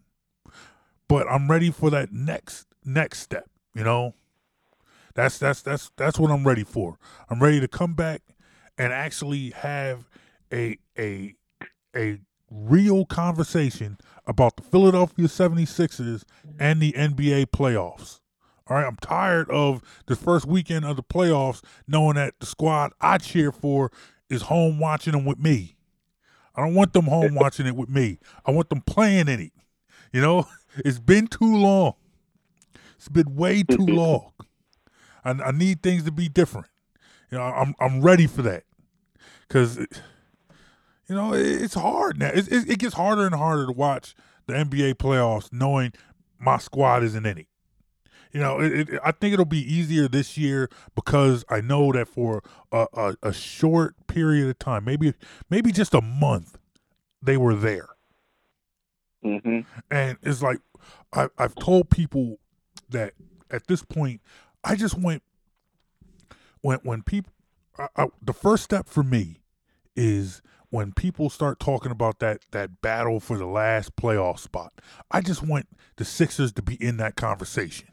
but 1.08 1.26
I'm 1.28 1.50
ready 1.50 1.72
for 1.72 1.90
that 1.90 2.12
next 2.12 2.68
next 2.84 3.18
step. 3.18 3.50
You 3.74 3.82
know, 3.82 4.14
that's 5.16 5.38
that's 5.38 5.60
that's 5.60 5.90
that's 5.96 6.20
what 6.20 6.30
I'm 6.30 6.46
ready 6.46 6.62
for. 6.62 6.98
I'm 7.28 7.42
ready 7.42 7.58
to 7.58 7.66
come 7.66 7.94
back 7.94 8.22
and 8.78 8.92
actually 8.92 9.50
have 9.50 10.08
a 10.52 10.78
a 10.96 11.34
a 11.96 12.20
real 12.48 13.06
conversation 13.06 13.98
about 14.24 14.56
the 14.56 14.62
Philadelphia 14.62 15.26
76ers 15.26 16.22
and 16.60 16.80
the 16.80 16.92
NBA 16.92 17.46
playoffs. 17.46 18.20
All 18.66 18.76
right, 18.76 18.86
I'm 18.86 18.96
tired 18.96 19.50
of 19.50 19.82
the 20.06 20.16
first 20.16 20.46
weekend 20.46 20.86
of 20.86 20.96
the 20.96 21.02
playoffs 21.02 21.62
knowing 21.86 22.14
that 22.14 22.34
the 22.40 22.46
squad 22.46 22.92
I 23.00 23.18
cheer 23.18 23.52
for 23.52 23.92
is 24.30 24.42
home 24.42 24.78
watching 24.78 25.12
them 25.12 25.26
with 25.26 25.38
me. 25.38 25.76
I 26.54 26.62
don't 26.62 26.74
want 26.74 26.92
them 26.94 27.04
home 27.04 27.34
watching 27.34 27.66
it 27.66 27.76
with 27.76 27.90
me. 27.90 28.18
I 28.46 28.52
want 28.52 28.70
them 28.70 28.80
playing 28.80 29.28
in 29.28 29.40
it. 29.40 29.52
You 30.12 30.22
know, 30.22 30.48
it's 30.76 30.98
been 30.98 31.26
too 31.26 31.56
long. 31.56 31.94
It's 32.96 33.08
been 33.08 33.36
way 33.36 33.62
too 33.62 33.76
mm-hmm. 33.78 33.96
long. 33.96 34.32
I, 35.24 35.30
I 35.30 35.50
need 35.50 35.82
things 35.82 36.04
to 36.04 36.12
be 36.12 36.28
different. 36.28 36.68
You 37.30 37.38
know, 37.38 37.44
I'm 37.44 37.74
I'm 37.80 38.00
ready 38.00 38.26
for 38.26 38.42
that 38.42 38.64
because 39.46 39.76
you 39.76 41.14
know 41.14 41.34
it's 41.34 41.74
hard 41.74 42.18
now. 42.18 42.28
It, 42.28 42.50
it, 42.50 42.70
it 42.70 42.78
gets 42.78 42.94
harder 42.94 43.26
and 43.26 43.34
harder 43.34 43.66
to 43.66 43.72
watch 43.72 44.14
the 44.46 44.54
NBA 44.54 44.94
playoffs 44.94 45.52
knowing 45.52 45.92
my 46.38 46.58
squad 46.58 47.02
isn't 47.02 47.26
in 47.26 47.38
it. 47.38 47.46
You 48.34 48.40
know, 48.40 48.58
it, 48.58 48.90
it, 48.90 49.00
I 49.04 49.12
think 49.12 49.32
it'll 49.32 49.44
be 49.44 49.62
easier 49.62 50.08
this 50.08 50.36
year 50.36 50.68
because 50.96 51.44
I 51.48 51.60
know 51.60 51.92
that 51.92 52.08
for 52.08 52.42
a, 52.72 52.88
a, 52.92 53.16
a, 53.22 53.32
short 53.32 53.94
period 54.08 54.48
of 54.48 54.58
time, 54.58 54.84
maybe 54.84 55.14
maybe 55.48 55.70
just 55.70 55.94
a 55.94 56.00
month, 56.00 56.58
they 57.22 57.36
were 57.36 57.54
there. 57.54 57.90
Mm-hmm. 59.24 59.60
And 59.88 60.18
it's 60.24 60.42
like 60.42 60.58
I, 61.12 61.28
I've 61.38 61.54
told 61.54 61.90
people 61.90 62.40
that 62.90 63.12
at 63.52 63.68
this 63.68 63.84
point, 63.84 64.20
I 64.64 64.74
just 64.74 64.98
went 64.98 65.22
when 66.60 66.80
when 66.82 67.02
people 67.02 67.32
I, 67.78 67.86
I, 67.96 68.06
the 68.20 68.34
first 68.34 68.64
step 68.64 68.88
for 68.88 69.04
me 69.04 69.42
is 69.94 70.42
when 70.70 70.90
people 70.90 71.30
start 71.30 71.60
talking 71.60 71.92
about 71.92 72.18
that 72.18 72.40
that 72.50 72.82
battle 72.82 73.20
for 73.20 73.38
the 73.38 73.46
last 73.46 73.94
playoff 73.94 74.40
spot. 74.40 74.72
I 75.12 75.20
just 75.20 75.40
want 75.40 75.68
the 75.98 76.04
Sixers 76.04 76.52
to 76.54 76.62
be 76.62 76.74
in 76.84 76.96
that 76.96 77.14
conversation. 77.14 77.90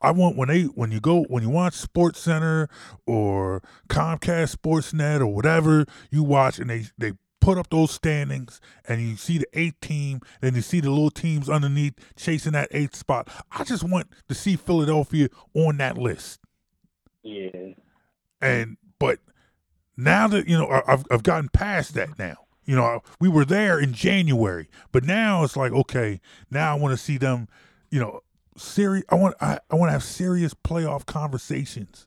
I 0.00 0.10
want 0.10 0.36
when 0.36 0.48
they 0.48 0.62
when 0.62 0.90
you 0.90 1.00
go 1.00 1.24
when 1.24 1.42
you 1.42 1.50
watch 1.50 1.74
SportsCenter 1.74 2.68
or 3.06 3.62
Comcast 3.88 4.56
Sportsnet 4.56 5.20
or 5.20 5.26
whatever 5.26 5.86
you 6.10 6.22
watch 6.22 6.58
and 6.58 6.70
they 6.70 6.86
they 6.98 7.12
put 7.40 7.58
up 7.58 7.70
those 7.70 7.90
standings 7.90 8.60
and 8.86 9.00
you 9.00 9.16
see 9.16 9.38
the 9.38 9.48
eighth 9.54 9.80
team, 9.80 10.20
then 10.40 10.54
you 10.54 10.60
see 10.60 10.80
the 10.80 10.90
little 10.90 11.10
teams 11.10 11.48
underneath 11.48 11.94
chasing 12.16 12.52
that 12.52 12.68
eighth 12.70 12.94
spot. 12.94 13.28
I 13.50 13.64
just 13.64 13.82
want 13.82 14.08
to 14.28 14.34
see 14.34 14.56
Philadelphia 14.56 15.28
on 15.54 15.78
that 15.78 15.98
list. 15.98 16.40
Yeah. 17.22 17.72
And 18.40 18.76
but 18.98 19.18
now 19.96 20.28
that 20.28 20.48
you 20.48 20.56
know 20.56 20.82
I've 20.86 21.04
I've 21.10 21.22
gotten 21.22 21.48
past 21.48 21.94
that 21.94 22.18
now. 22.18 22.36
You 22.64 22.76
know, 22.76 23.02
we 23.18 23.28
were 23.28 23.44
there 23.44 23.80
in 23.80 23.92
January, 23.92 24.68
but 24.92 25.04
now 25.04 25.42
it's 25.42 25.56
like 25.56 25.72
okay, 25.72 26.20
now 26.50 26.74
I 26.74 26.78
want 26.78 26.92
to 26.92 27.02
see 27.02 27.18
them, 27.18 27.48
you 27.90 27.98
know, 27.98 28.20
serious 28.56 29.04
I 29.08 29.14
want 29.14 29.36
I, 29.40 29.58
I 29.70 29.76
want 29.76 29.88
to 29.88 29.92
have 29.92 30.04
serious 30.04 30.54
playoff 30.54 31.06
conversations 31.06 32.06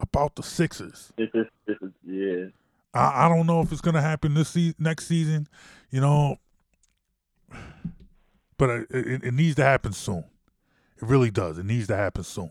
about 0.00 0.36
the 0.36 0.42
Sixers. 0.42 1.12
yeah. 1.18 2.46
I, 2.92 3.26
I 3.26 3.28
don't 3.28 3.46
know 3.46 3.60
if 3.60 3.72
it's 3.72 3.80
going 3.80 3.94
to 3.94 4.02
happen 4.02 4.34
this 4.34 4.50
se- 4.50 4.74
next 4.78 5.06
season. 5.06 5.48
You 5.90 6.00
know, 6.00 6.38
but 8.58 8.70
uh, 8.70 8.80
it, 8.90 9.24
it 9.24 9.34
needs 9.34 9.56
to 9.56 9.64
happen 9.64 9.92
soon. 9.92 10.24
It 10.96 11.02
really 11.02 11.30
does. 11.30 11.58
It 11.58 11.66
needs 11.66 11.86
to 11.88 11.96
happen 11.96 12.24
soon. 12.24 12.50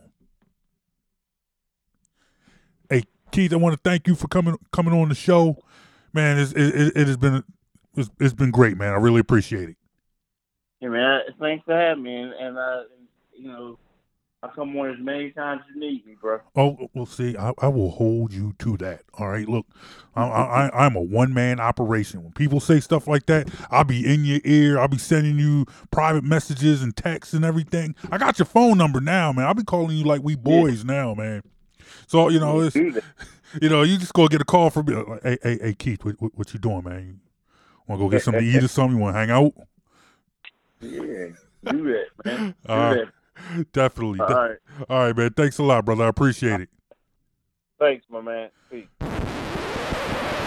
Hey 2.90 3.04
Keith, 3.32 3.54
I 3.54 3.58
want 3.58 3.74
to 3.74 3.90
thank 3.90 4.08
you 4.08 4.16
for 4.16 4.28
coming 4.28 4.58
coming 4.72 4.94
on 4.94 5.10
the 5.10 5.16
show, 5.16 5.58
man. 6.14 6.38
It's, 6.40 6.52
it, 6.54 6.96
it 6.96 7.08
has 7.08 7.18
been 7.18 7.44
it's, 7.96 8.10
it's 8.20 8.34
been 8.34 8.52
great, 8.52 8.78
man. 8.78 8.94
I 8.94 8.98
really 8.98 9.20
appreciate 9.20 9.70
it. 9.70 9.78
Yeah, 10.80 10.90
man. 10.90 11.22
Thanks 11.40 11.64
for 11.66 11.76
having 11.76 12.04
me, 12.04 12.16
and, 12.16 12.34
and 12.34 12.58
uh, 12.58 12.84
you 13.44 13.50
know, 13.52 13.78
I'll 14.42 14.50
come 14.50 14.76
on 14.78 14.90
as 14.90 15.00
many 15.00 15.32
times 15.32 15.62
as 15.68 15.76
you 15.76 15.82
need 15.82 16.06
me, 16.06 16.16
bro. 16.20 16.40
Oh, 16.56 16.90
well, 16.94 17.06
see, 17.06 17.36
I, 17.38 17.52
I 17.60 17.68
will 17.68 17.92
hold 17.92 18.34
you 18.34 18.54
to 18.60 18.78
that. 18.78 19.04
All 19.18 19.30
right, 19.30 19.48
look, 19.48 19.66
I, 20.16 20.24
I, 20.24 20.86
I'm 20.86 20.96
a 20.96 21.02
one 21.02 21.34
man 21.34 21.60
operation. 21.60 22.24
When 22.24 22.32
people 22.32 22.60
say 22.60 22.80
stuff 22.80 23.08
like 23.08 23.26
that, 23.28 23.50
I'll 23.70 23.84
be 23.84 24.06
in 24.06 24.26
your 24.26 24.40
ear. 24.46 24.80
I'll 24.80 24.88
be 24.88 24.98
sending 24.98 25.40
you 25.40 25.66
private 25.92 26.24
messages 26.24 26.82
and 26.82 26.96
texts 26.96 27.34
and 27.34 27.44
everything. 27.44 27.96
I 28.12 28.18
got 28.18 28.40
your 28.40 28.46
phone 28.46 28.78
number 28.78 29.02
now, 29.02 29.34
man. 29.34 29.46
I'll 29.46 29.54
be 29.54 29.64
calling 29.64 29.96
you 29.98 30.06
like 30.06 30.24
we 30.24 30.36
boys 30.36 30.84
yeah. 30.84 30.94
now, 30.94 31.14
man. 31.14 31.44
So 32.08 32.30
you 32.30 32.40
know, 32.40 32.62
it's 32.62 32.76
you 33.62 33.70
know, 33.70 33.84
you 33.84 33.98
just 33.98 34.14
go 34.14 34.28
get 34.28 34.42
a 34.42 34.46
call 34.46 34.70
from 34.70 34.86
me. 34.86 34.96
Like, 34.96 35.24
hey, 35.24 35.38
hey, 35.44 35.60
hey, 35.62 35.74
Keith, 35.74 36.04
what, 36.04 36.22
what, 36.22 36.32
what 36.36 36.54
you 36.54 36.60
doing, 36.60 36.84
man? 36.84 37.20
Want 37.88 38.00
to 38.00 38.06
go 38.06 38.10
get 38.10 38.24
something 38.24 38.42
to 38.42 38.50
eat 38.50 38.64
or 38.64 38.68
something? 38.70 38.98
You 38.98 39.04
want 39.04 39.16
to 39.16 39.20
hang 39.20 39.32
out? 39.32 39.54
Yeah, 40.82 41.28
do 41.72 41.94
that, 41.94 42.08
man. 42.26 42.56
Do 42.68 42.74
uh, 42.74 42.94
that. 42.94 43.08
Definitely. 43.74 44.20
All 44.20 44.28
right. 44.28 44.58
All 44.90 45.06
right, 45.06 45.16
man. 45.16 45.34
Thanks 45.34 45.58
a 45.58 45.64
lot, 45.64 45.86
brother. 45.86 46.06
I 46.06 46.08
appreciate 46.08 46.62
it. 46.62 46.70
Thanks, 47.80 48.06
my 48.10 48.22
man. 48.22 48.50
Peace. 48.70 48.86